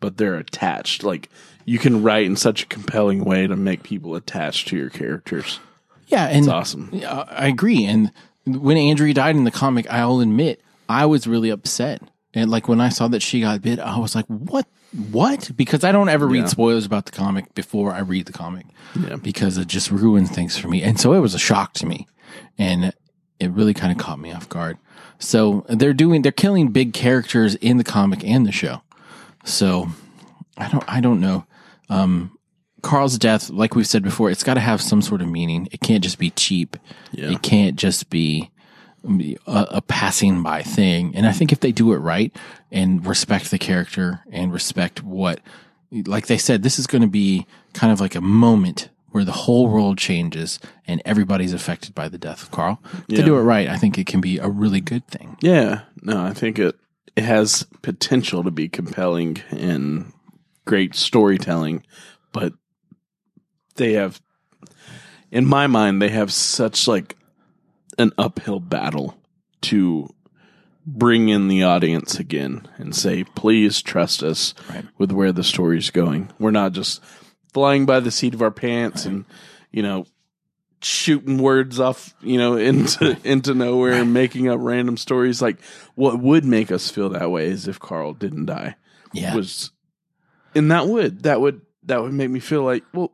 but 0.00 0.16
they're 0.16 0.36
attached. 0.36 1.04
Like 1.04 1.28
you 1.64 1.78
can 1.78 2.02
write 2.02 2.26
in 2.26 2.36
such 2.36 2.62
a 2.62 2.66
compelling 2.66 3.24
way 3.24 3.46
to 3.46 3.56
make 3.56 3.82
people 3.82 4.14
attached 4.14 4.68
to 4.68 4.76
your 4.76 4.88
characters. 4.90 5.58
Yeah. 6.06 6.26
And 6.26 6.38
It's 6.38 6.48
awesome. 6.48 6.90
Yeah, 6.92 7.24
I 7.28 7.48
agree. 7.48 7.84
And 7.84 8.10
when 8.46 8.76
Andrea 8.76 9.12
died 9.12 9.36
in 9.36 9.44
the 9.44 9.50
comic, 9.50 9.86
I'll 9.90 10.20
admit 10.20 10.62
I 10.88 11.04
was 11.06 11.26
really 11.26 11.50
upset. 11.50 12.00
And 12.32 12.50
like 12.50 12.68
when 12.68 12.80
I 12.80 12.90
saw 12.90 13.08
that 13.08 13.22
she 13.22 13.40
got 13.40 13.60
bit, 13.62 13.78
I 13.80 13.98
was 13.98 14.14
like, 14.14 14.26
what? 14.26 14.66
What? 15.10 15.50
Because 15.56 15.84
I 15.84 15.90
don't 15.92 16.08
ever 16.08 16.26
read 16.26 16.40
Yeah. 16.40 16.46
spoilers 16.46 16.86
about 16.86 17.06
the 17.06 17.12
comic 17.12 17.54
before 17.54 17.92
I 17.92 17.98
read 18.00 18.26
the 18.26 18.32
comic 18.32 18.66
Yeah. 18.98 19.16
because 19.16 19.58
it 19.58 19.66
just 19.66 19.90
ruins 19.90 20.30
things 20.30 20.56
for 20.56 20.68
me. 20.68 20.82
And 20.82 20.98
so 21.00 21.12
it 21.12 21.18
was 21.20 21.34
a 21.34 21.38
shock 21.38 21.72
to 21.74 21.86
me. 21.86 22.06
And 22.56 22.92
it 23.40 23.50
really 23.50 23.74
kind 23.74 23.90
of 23.92 23.98
caught 23.98 24.18
me 24.20 24.32
off 24.32 24.48
guard. 24.48 24.78
So 25.18 25.64
they're 25.68 25.94
doing, 25.94 26.22
they're 26.22 26.32
killing 26.32 26.68
big 26.68 26.92
characters 26.92 27.54
in 27.56 27.76
the 27.78 27.84
comic 27.84 28.24
and 28.24 28.46
the 28.46 28.52
show. 28.52 28.82
So 29.44 29.88
I 30.56 30.68
don't, 30.68 30.84
I 30.86 31.00
don't 31.00 31.20
know. 31.20 31.46
Um, 31.88 32.36
Carl's 32.82 33.18
death, 33.18 33.50
like 33.50 33.74
we've 33.74 33.86
said 33.86 34.02
before, 34.02 34.30
it's 34.30 34.44
got 34.44 34.54
to 34.54 34.60
have 34.60 34.80
some 34.80 35.02
sort 35.02 35.22
of 35.22 35.28
meaning. 35.28 35.68
It 35.72 35.80
can't 35.80 36.04
just 36.04 36.18
be 36.18 36.30
cheap. 36.30 36.76
Yeah. 37.12 37.30
It 37.30 37.42
can't 37.42 37.76
just 37.76 38.10
be 38.10 38.50
a, 39.04 39.66
a 39.70 39.82
passing 39.82 40.42
by 40.42 40.62
thing. 40.62 41.14
And 41.16 41.26
I 41.26 41.32
think 41.32 41.52
if 41.52 41.60
they 41.60 41.72
do 41.72 41.92
it 41.92 41.98
right 41.98 42.34
and 42.70 43.04
respect 43.06 43.50
the 43.50 43.58
character 43.58 44.20
and 44.30 44.52
respect 44.52 45.02
what, 45.02 45.40
like 45.90 46.26
they 46.26 46.38
said, 46.38 46.62
this 46.62 46.78
is 46.78 46.86
going 46.86 47.02
to 47.02 47.08
be 47.08 47.46
kind 47.72 47.92
of 47.92 48.00
like 48.00 48.14
a 48.14 48.20
moment 48.20 48.88
where 49.16 49.24
the 49.24 49.32
whole 49.32 49.66
world 49.66 49.96
changes 49.96 50.58
and 50.86 51.00
everybody's 51.06 51.54
affected 51.54 51.94
by 51.94 52.06
the 52.06 52.18
death 52.18 52.42
of 52.42 52.50
Carl. 52.50 52.82
Yeah. 53.08 53.16
they 53.16 53.24
do 53.24 53.38
it 53.38 53.40
right, 53.40 53.66
I 53.66 53.78
think 53.78 53.96
it 53.96 54.06
can 54.06 54.20
be 54.20 54.36
a 54.36 54.46
really 54.48 54.82
good 54.82 55.06
thing. 55.08 55.38
Yeah, 55.40 55.80
no, 56.02 56.22
I 56.22 56.34
think 56.34 56.58
it 56.58 56.76
it 57.16 57.24
has 57.24 57.66
potential 57.80 58.44
to 58.44 58.50
be 58.50 58.68
compelling 58.68 59.38
and 59.50 60.12
great 60.66 60.94
storytelling, 60.94 61.82
but 62.30 62.52
they 63.76 63.94
have 63.94 64.20
in 65.30 65.46
my 65.46 65.66
mind 65.66 66.02
they 66.02 66.10
have 66.10 66.30
such 66.30 66.86
like 66.86 67.16
an 67.98 68.12
uphill 68.18 68.60
battle 68.60 69.16
to 69.62 70.10
bring 70.86 71.30
in 71.30 71.48
the 71.48 71.62
audience 71.62 72.20
again 72.20 72.68
and 72.76 72.94
say 72.94 73.24
please 73.34 73.80
trust 73.80 74.22
us 74.22 74.52
Right. 74.68 74.84
with 74.98 75.10
where 75.10 75.32
the 75.32 75.42
story's 75.42 75.88
going. 75.90 76.30
We're 76.38 76.50
not 76.50 76.72
just 76.72 77.02
flying 77.56 77.86
by 77.86 78.00
the 78.00 78.10
seat 78.10 78.34
of 78.34 78.42
our 78.42 78.50
pants 78.50 79.06
and 79.06 79.24
you 79.72 79.82
know 79.82 80.04
shooting 80.82 81.38
words 81.38 81.80
off, 81.80 82.14
you 82.20 82.36
know, 82.36 82.54
into 82.70 83.16
into 83.24 83.54
nowhere 83.54 83.94
and 83.94 84.12
making 84.12 84.46
up 84.46 84.58
random 84.60 84.98
stories. 84.98 85.40
Like 85.40 85.56
what 85.94 86.20
would 86.20 86.44
make 86.44 86.70
us 86.70 86.90
feel 86.90 87.08
that 87.08 87.30
way 87.30 87.46
is 87.46 87.66
if 87.66 87.80
Carl 87.80 88.12
didn't 88.12 88.44
die. 88.44 88.76
Yeah. 89.14 89.34
Was 89.34 89.70
and 90.54 90.70
that 90.70 90.86
would 90.86 91.22
that 91.22 91.40
would 91.40 91.62
that 91.84 92.02
would 92.02 92.12
make 92.12 92.28
me 92.28 92.40
feel 92.40 92.62
like, 92.62 92.84
well, 92.92 93.12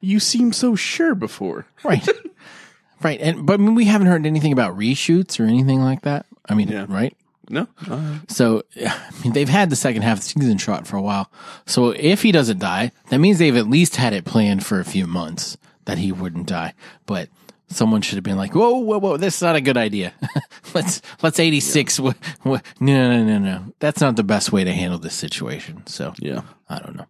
you 0.00 0.20
seemed 0.20 0.54
so 0.54 0.74
sure 0.74 1.14
before. 1.14 1.64
right. 1.82 2.06
right. 3.02 3.18
And, 3.22 3.46
but 3.46 3.54
I 3.54 3.56
mean, 3.56 3.74
we 3.74 3.86
haven't 3.86 4.08
heard 4.08 4.26
anything 4.26 4.52
about 4.52 4.76
reshoots 4.76 5.40
or 5.40 5.44
anything 5.44 5.80
like 5.80 6.02
that. 6.02 6.26
I 6.46 6.52
mean, 6.54 6.68
Yeah. 6.68 6.84
right. 6.90 7.16
No, 7.50 7.66
uh, 7.90 8.18
So, 8.28 8.62
I 8.76 9.10
mean, 9.24 9.32
they've 9.32 9.48
had 9.48 9.70
the 9.70 9.76
second 9.76 10.02
half 10.02 10.18
of 10.18 10.24
the 10.24 10.30
season 10.30 10.58
shot 10.58 10.86
for 10.86 10.96
a 10.96 11.02
while. 11.02 11.30
So 11.66 11.90
if 11.90 12.22
he 12.22 12.32
doesn't 12.32 12.58
die, 12.58 12.92
that 13.10 13.18
means 13.18 13.38
they've 13.38 13.56
at 13.56 13.68
least 13.68 13.96
had 13.96 14.12
it 14.12 14.24
planned 14.24 14.64
for 14.66 14.80
a 14.80 14.84
few 14.84 15.06
months 15.06 15.56
that 15.86 15.98
he 15.98 16.12
wouldn't 16.12 16.46
die. 16.46 16.74
But 17.06 17.28
someone 17.68 18.02
should 18.02 18.16
have 18.16 18.24
been 18.24 18.36
like, 18.36 18.54
whoa, 18.54 18.78
whoa, 18.78 18.98
whoa, 18.98 19.16
this 19.16 19.36
is 19.36 19.42
not 19.42 19.56
a 19.56 19.60
good 19.60 19.76
idea. 19.76 20.12
let's, 20.74 21.00
let's 21.22 21.38
86. 21.40 22.00
Wha- 22.00 22.12
wha- 22.44 22.60
no, 22.80 23.10
no, 23.10 23.24
no, 23.24 23.38
no. 23.38 23.64
That's 23.78 24.00
not 24.00 24.16
the 24.16 24.24
best 24.24 24.52
way 24.52 24.64
to 24.64 24.72
handle 24.72 24.98
this 24.98 25.14
situation. 25.14 25.86
So 25.86 26.14
yeah. 26.18 26.42
I 26.68 26.78
don't 26.80 26.96
know. 26.96 27.06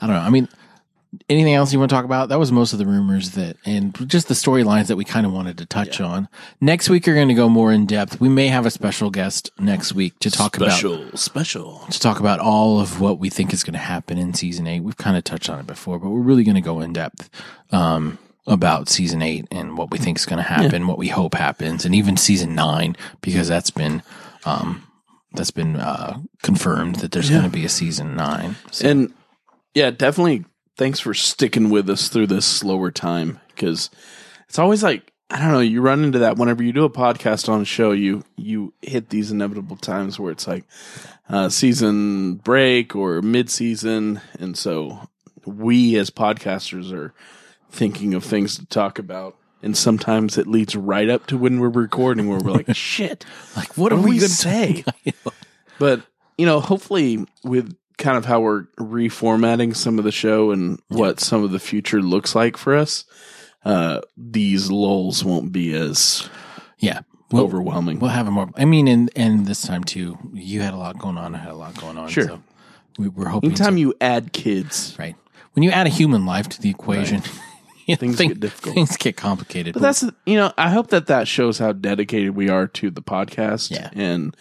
I 0.00 0.06
don't 0.06 0.16
know. 0.16 0.22
I 0.22 0.30
mean, 0.30 0.48
anything 1.28 1.54
else 1.54 1.72
you 1.72 1.78
want 1.78 1.90
to 1.90 1.94
talk 1.94 2.04
about? 2.04 2.28
That 2.28 2.38
was 2.38 2.50
most 2.52 2.72
of 2.72 2.78
the 2.78 2.86
rumors 2.86 3.32
that, 3.32 3.56
and 3.64 3.94
just 4.08 4.28
the 4.28 4.34
storylines 4.34 4.86
that 4.88 4.96
we 4.96 5.04
kind 5.04 5.26
of 5.26 5.32
wanted 5.32 5.58
to 5.58 5.66
touch 5.66 6.00
on. 6.00 6.28
Next 6.60 6.88
week, 6.90 7.06
we're 7.06 7.14
going 7.14 7.28
to 7.28 7.34
go 7.34 7.48
more 7.48 7.72
in 7.72 7.86
depth. 7.86 8.20
We 8.20 8.28
may 8.28 8.48
have 8.48 8.66
a 8.66 8.70
special 8.70 9.10
guest 9.10 9.50
next 9.58 9.92
week 9.94 10.18
to 10.20 10.30
talk 10.30 10.56
about 10.56 10.70
Special, 10.72 11.16
special. 11.16 11.78
to 11.90 12.00
talk 12.00 12.20
about 12.20 12.40
all 12.40 12.80
of 12.80 13.00
what 13.00 13.18
we 13.18 13.30
think 13.30 13.52
is 13.52 13.64
going 13.64 13.74
to 13.74 13.78
happen 13.78 14.18
in 14.18 14.34
season 14.34 14.66
eight. 14.66 14.80
We've 14.80 14.96
kind 14.96 15.16
of 15.16 15.24
touched 15.24 15.48
on 15.50 15.58
it 15.60 15.66
before, 15.66 15.98
but 15.98 16.10
we're 16.10 16.20
really 16.20 16.44
going 16.44 16.54
to 16.56 16.60
go 16.60 16.80
in 16.80 16.92
depth 16.92 17.30
um, 17.72 18.18
about 18.46 18.88
season 18.88 19.22
eight 19.22 19.46
and 19.50 19.76
what 19.78 19.90
we 19.90 19.98
think 19.98 20.18
is 20.18 20.26
going 20.26 20.36
to 20.38 20.42
happen, 20.42 20.86
what 20.86 20.98
we 20.98 21.08
hope 21.08 21.34
happens, 21.34 21.84
and 21.84 21.94
even 21.94 22.16
season 22.16 22.54
nine 22.54 22.96
because 23.20 23.48
that's 23.48 23.70
been 23.70 24.02
um, 24.44 24.86
that's 25.32 25.50
been 25.50 25.76
uh, 25.76 26.18
confirmed 26.42 26.96
that 26.96 27.10
there's 27.12 27.30
going 27.30 27.42
to 27.42 27.48
be 27.48 27.64
a 27.64 27.68
season 27.68 28.14
nine. 28.14 28.56
So, 28.70 28.88
And 28.88 29.12
yeah, 29.74 29.90
definitely 29.90 30.44
thanks 30.76 31.00
for 31.00 31.14
sticking 31.14 31.70
with 31.70 31.88
us 31.88 32.08
through 32.08 32.26
this 32.28 32.46
slower 32.46 32.90
time 32.90 33.40
because 33.48 33.90
it's 34.48 34.58
always 34.58 34.82
like 34.82 35.12
I 35.30 35.38
don't 35.38 35.52
know, 35.52 35.60
you 35.60 35.80
run 35.80 36.04
into 36.04 36.20
that 36.20 36.36
whenever 36.36 36.62
you 36.62 36.72
do 36.72 36.84
a 36.84 36.90
podcast 36.90 37.48
on 37.48 37.62
a 37.62 37.64
show, 37.64 37.92
you 37.92 38.22
you 38.36 38.74
hit 38.82 39.08
these 39.08 39.30
inevitable 39.30 39.76
times 39.76 40.18
where 40.18 40.30
it's 40.30 40.46
like 40.46 40.64
uh, 41.28 41.48
season 41.48 42.34
break 42.36 42.94
or 42.94 43.22
mid 43.22 43.50
season, 43.50 44.20
and 44.38 44.56
so 44.56 45.08
we 45.46 45.96
as 45.96 46.10
podcasters 46.10 46.92
are 46.92 47.14
thinking 47.70 48.14
of 48.14 48.24
things 48.24 48.56
to 48.58 48.66
talk 48.66 48.98
about. 48.98 49.36
And 49.62 49.74
sometimes 49.74 50.36
it 50.36 50.46
leads 50.46 50.76
right 50.76 51.08
up 51.08 51.26
to 51.28 51.38
when 51.38 51.58
we're 51.58 51.70
recording, 51.70 52.28
where 52.28 52.38
we're 52.38 52.52
like, 52.52 52.76
"Shit, 52.76 53.24
like, 53.56 53.78
what, 53.78 53.92
what 53.92 53.92
are 53.94 53.96
we 53.96 54.10
we 54.10 54.18
going 54.18 54.28
to 54.28 54.28
say?" 54.28 54.84
But 55.78 56.02
you 56.38 56.46
know, 56.46 56.60
hopefully 56.60 57.26
with 57.42 57.74
kind 57.98 58.16
of 58.16 58.24
how 58.24 58.40
we're 58.40 58.64
reformatting 58.78 59.74
some 59.76 59.98
of 59.98 60.04
the 60.04 60.12
show 60.12 60.50
and 60.50 60.80
what 60.88 61.20
some 61.20 61.44
of 61.44 61.50
the 61.52 61.58
future 61.58 62.00
looks 62.02 62.34
like 62.34 62.56
for 62.56 62.74
us, 62.74 63.04
uh, 63.64 64.00
these 64.16 64.70
lulls 64.70 65.24
won't 65.24 65.52
be 65.52 65.72
as 65.74 66.28
Yeah. 66.78 67.00
We'll, 67.30 67.44
overwhelming. 67.44 67.98
we'll 67.98 68.10
have 68.10 68.28
a 68.28 68.30
more. 68.30 68.50
I 68.56 68.64
mean, 68.64 68.86
and 68.86 69.10
and 69.16 69.46
this 69.46 69.62
time 69.62 69.82
too, 69.82 70.16
you 70.34 70.60
had 70.60 70.72
a 70.72 70.76
lot 70.76 70.98
going 70.98 71.16
on. 71.18 71.34
I 71.34 71.38
had 71.38 71.50
a 71.50 71.56
lot 71.56 71.76
going 71.76 71.98
on. 71.98 72.08
Sure. 72.08 72.26
So 72.28 72.42
we, 72.98 73.08
we're 73.08 73.26
hoping. 73.28 73.50
Anytime 73.50 73.74
to- 73.74 73.80
you 73.80 73.94
add 74.00 74.32
kids, 74.32 74.94
right 74.98 75.16
when 75.54 75.62
you 75.64 75.70
add 75.70 75.86
a 75.86 75.90
human 75.90 76.26
life 76.26 76.48
to 76.50 76.60
the 76.62 76.68
equation, 76.70 77.22
you 77.86 77.94
know, 77.94 77.96
Things 77.96 78.16
thing- 78.16 78.28
get 78.28 78.40
difficult. 78.40 78.74
Things 78.76 78.96
get 78.98 79.16
complicated. 79.16 79.72
but 79.74 79.82
that's 79.82 80.04
you 80.26 80.36
know, 80.36 80.52
I 80.56 80.70
hope 80.70 80.88
that 80.88 81.06
that 81.06 81.26
shows 81.26 81.58
how 81.58 81.72
dedicated 81.72 82.36
we 82.36 82.50
are 82.50 82.68
to 82.68 82.90
the 82.90 83.02
podcast, 83.02 83.70
Yeah. 83.70 83.90
and 83.94 84.36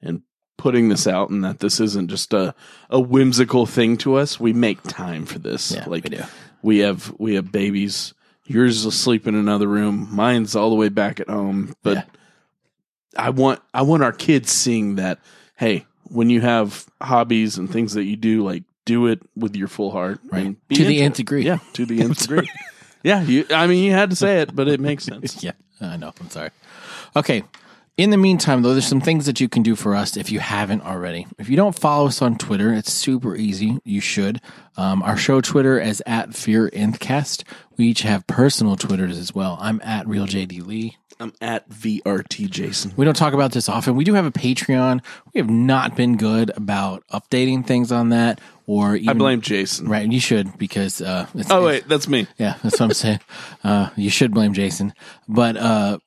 and 0.00 0.22
putting 0.58 0.90
this 0.90 1.06
out, 1.06 1.30
and 1.30 1.42
that 1.44 1.60
this 1.60 1.80
isn't 1.80 2.08
just 2.08 2.34
a 2.34 2.54
a 2.90 3.00
whimsical 3.00 3.64
thing 3.64 3.96
to 3.98 4.16
us. 4.16 4.38
We 4.38 4.52
make 4.52 4.82
time 4.82 5.24
for 5.24 5.38
this. 5.38 5.72
Yeah, 5.72 5.84
like 5.86 6.04
we 6.04 6.10
do. 6.10 6.22
we 6.60 6.78
have 6.80 7.14
we 7.18 7.34
have 7.36 7.50
babies. 7.50 8.12
Yours 8.44 8.78
is 8.78 8.84
asleep 8.84 9.26
in 9.26 9.34
another 9.34 9.66
room. 9.68 10.08
Mine's 10.10 10.54
all 10.56 10.68
the 10.70 10.76
way 10.76 10.88
back 10.90 11.20
at 11.20 11.28
home. 11.28 11.74
But 11.82 11.96
Yeah. 11.96 12.02
I 13.16 13.30
want 13.30 13.60
I 13.72 13.82
want 13.82 14.02
our 14.02 14.12
kids 14.12 14.50
seeing 14.52 14.96
that. 14.96 15.18
Hey, 15.56 15.86
when 16.04 16.30
you 16.30 16.40
have 16.40 16.86
hobbies 17.02 17.58
and 17.58 17.70
things 17.70 17.94
that 17.94 18.04
you 18.04 18.16
do, 18.16 18.44
like 18.44 18.64
do 18.84 19.06
it 19.06 19.20
with 19.36 19.54
your 19.56 19.68
full 19.68 19.90
heart, 19.90 20.20
Right. 20.30 20.56
To 20.74 20.84
the 20.84 21.00
nth 21.02 21.16
degree. 21.16 21.44
Yeah, 21.44 21.58
to 21.74 21.84
the 21.84 22.00
nth 22.02 22.20
degree. 22.22 22.48
Yeah, 23.02 23.22
you. 23.22 23.44
I 23.50 23.66
mean, 23.66 23.84
you 23.84 23.92
had 23.92 24.10
to 24.10 24.16
say 24.16 24.40
it, 24.40 24.54
but 24.56 24.66
it 24.68 24.80
makes 24.80 25.04
sense. 25.04 25.42
yeah, 25.44 25.52
I 25.80 25.96
know. 25.96 26.12
I'm 26.20 26.30
sorry. 26.30 26.50
Okay. 27.14 27.42
In 27.98 28.10
the 28.10 28.16
meantime, 28.16 28.62
though, 28.62 28.74
there's 28.74 28.86
some 28.86 29.00
things 29.00 29.26
that 29.26 29.40
you 29.40 29.48
can 29.48 29.64
do 29.64 29.74
for 29.74 29.92
us 29.96 30.16
if 30.16 30.30
you 30.30 30.38
haven't 30.38 30.82
already. 30.82 31.26
If 31.36 31.48
you 31.48 31.56
don't 31.56 31.76
follow 31.76 32.06
us 32.06 32.22
on 32.22 32.38
Twitter, 32.38 32.72
it's 32.72 32.92
super 32.92 33.34
easy. 33.34 33.80
You 33.84 34.00
should. 34.00 34.40
Um, 34.76 35.02
our 35.02 35.16
show 35.16 35.40
Twitter 35.40 35.80
is 35.80 36.00
at 36.06 36.32
Fear 36.32 36.70
Nthcast. 36.70 37.42
We 37.76 37.86
each 37.86 38.02
have 38.02 38.24
personal 38.28 38.76
Twitters 38.76 39.18
as 39.18 39.34
well. 39.34 39.58
I'm 39.60 39.80
at 39.82 40.06
RealJD 40.06 40.64
Lee. 40.64 40.96
I'm 41.18 41.32
at 41.40 41.68
VRT 41.70 42.48
Jason. 42.48 42.92
We 42.96 43.04
don't 43.04 43.16
talk 43.16 43.34
about 43.34 43.50
this 43.50 43.68
often. 43.68 43.96
We 43.96 44.04
do 44.04 44.14
have 44.14 44.26
a 44.26 44.30
Patreon. 44.30 45.02
We 45.34 45.40
have 45.40 45.50
not 45.50 45.96
been 45.96 46.16
good 46.16 46.52
about 46.56 47.02
updating 47.12 47.66
things 47.66 47.90
on 47.90 48.10
that 48.10 48.40
or 48.68 48.94
even, 48.94 49.08
I 49.08 49.14
blame 49.14 49.40
Jason. 49.40 49.88
Right, 49.88 50.08
you 50.08 50.20
should 50.20 50.56
because 50.56 51.00
uh, 51.00 51.26
it's, 51.34 51.50
Oh 51.50 51.64
wait, 51.64 51.88
that's 51.88 52.06
me. 52.06 52.28
yeah, 52.38 52.54
that's 52.62 52.78
what 52.78 52.82
I'm 52.82 52.92
saying. 52.92 53.20
Uh, 53.64 53.88
you 53.96 54.10
should 54.10 54.32
blame 54.32 54.52
Jason, 54.52 54.94
but 55.26 55.56
uh, 55.56 55.98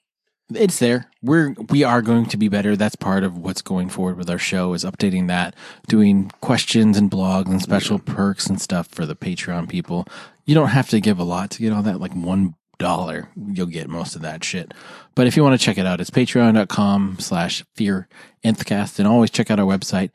it's 0.55 0.79
there. 0.79 1.09
We're 1.21 1.53
we 1.69 1.83
are 1.83 2.01
going 2.01 2.25
to 2.27 2.37
be 2.37 2.47
better. 2.47 2.75
That's 2.75 2.95
part 2.95 3.23
of 3.23 3.37
what's 3.37 3.61
going 3.61 3.89
forward 3.89 4.17
with 4.17 4.29
our 4.29 4.37
show 4.37 4.73
is 4.73 4.83
updating 4.83 5.27
that, 5.27 5.55
doing 5.87 6.31
questions 6.41 6.97
and 6.97 7.11
blogs 7.11 7.49
and 7.49 7.61
special 7.61 7.99
perks 7.99 8.47
and 8.47 8.61
stuff 8.61 8.87
for 8.87 9.05
the 9.05 9.15
Patreon 9.15 9.69
people. 9.69 10.07
You 10.45 10.55
don't 10.55 10.69
have 10.69 10.89
to 10.89 10.99
give 10.99 11.19
a 11.19 11.23
lot 11.23 11.51
to 11.51 11.61
get 11.61 11.73
all 11.73 11.83
that. 11.83 11.99
Like 11.99 12.13
one 12.13 12.55
dollar, 12.77 13.29
you'll 13.35 13.67
get 13.67 13.89
most 13.89 14.15
of 14.15 14.21
that 14.23 14.43
shit. 14.43 14.73
But 15.15 15.27
if 15.27 15.37
you 15.37 15.43
want 15.43 15.59
to 15.59 15.65
check 15.65 15.77
it 15.77 15.85
out, 15.85 16.01
it's 16.01 16.09
patreon.com 16.09 17.17
slash 17.19 17.63
fear 17.75 18.07
nthcast 18.43 18.99
and 18.99 19.07
always 19.07 19.29
check 19.29 19.51
out 19.51 19.59
our 19.59 19.65
website 19.65 20.09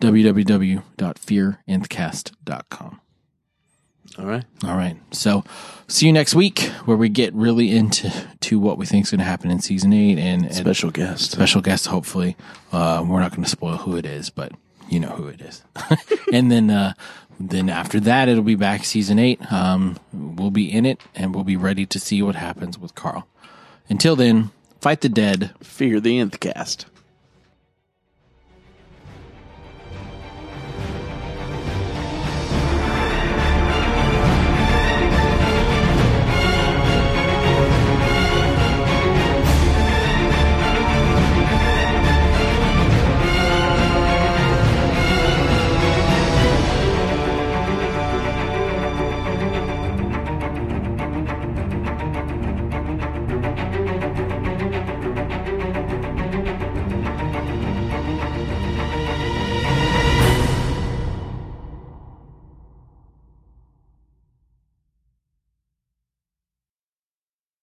www.fearnthcast.com. 0.00 3.00
All 4.18 4.24
right. 4.26 4.44
All 4.64 4.76
right. 4.76 4.96
So 5.12 5.44
see 5.88 6.06
you 6.06 6.12
next 6.12 6.34
week 6.34 6.60
where 6.86 6.96
we 6.96 7.08
get 7.08 7.34
really 7.34 7.76
into 7.76 8.10
to 8.40 8.58
what 8.58 8.78
we 8.78 8.86
think 8.86 9.04
is 9.04 9.10
going 9.10 9.18
to 9.18 9.24
happen 9.24 9.50
in 9.50 9.60
season 9.60 9.92
eight 9.92 10.18
and, 10.18 10.52
Special 10.54 10.90
guest. 10.90 11.32
special 11.32 11.60
guest, 11.60 11.86
hopefully. 11.86 12.36
Uh, 12.72 13.04
we're 13.06 13.20
not 13.20 13.32
going 13.32 13.44
to 13.44 13.50
spoil 13.50 13.76
who 13.76 13.96
it 13.96 14.06
is, 14.06 14.30
but 14.30 14.52
you 14.88 15.00
know 15.00 15.08
who 15.10 15.28
it 15.28 15.40
is. 15.42 15.62
and 16.32 16.50
then, 16.50 16.70
uh, 16.70 16.94
then 17.38 17.68
after 17.68 18.00
that, 18.00 18.28
it'll 18.28 18.42
be 18.42 18.54
back 18.54 18.84
season 18.84 19.18
eight. 19.18 19.52
Um, 19.52 19.98
we'll 20.12 20.50
be 20.50 20.72
in 20.72 20.86
it 20.86 21.00
and 21.14 21.34
we'll 21.34 21.44
be 21.44 21.56
ready 21.56 21.84
to 21.86 21.98
see 22.00 22.22
what 22.22 22.36
happens 22.36 22.78
with 22.78 22.94
Carl. 22.94 23.28
Until 23.90 24.16
then, 24.16 24.50
fight 24.80 25.02
the 25.02 25.08
dead. 25.10 25.52
Fear 25.62 26.00
the 26.00 26.18
nth 26.18 26.40
cast. 26.40 26.86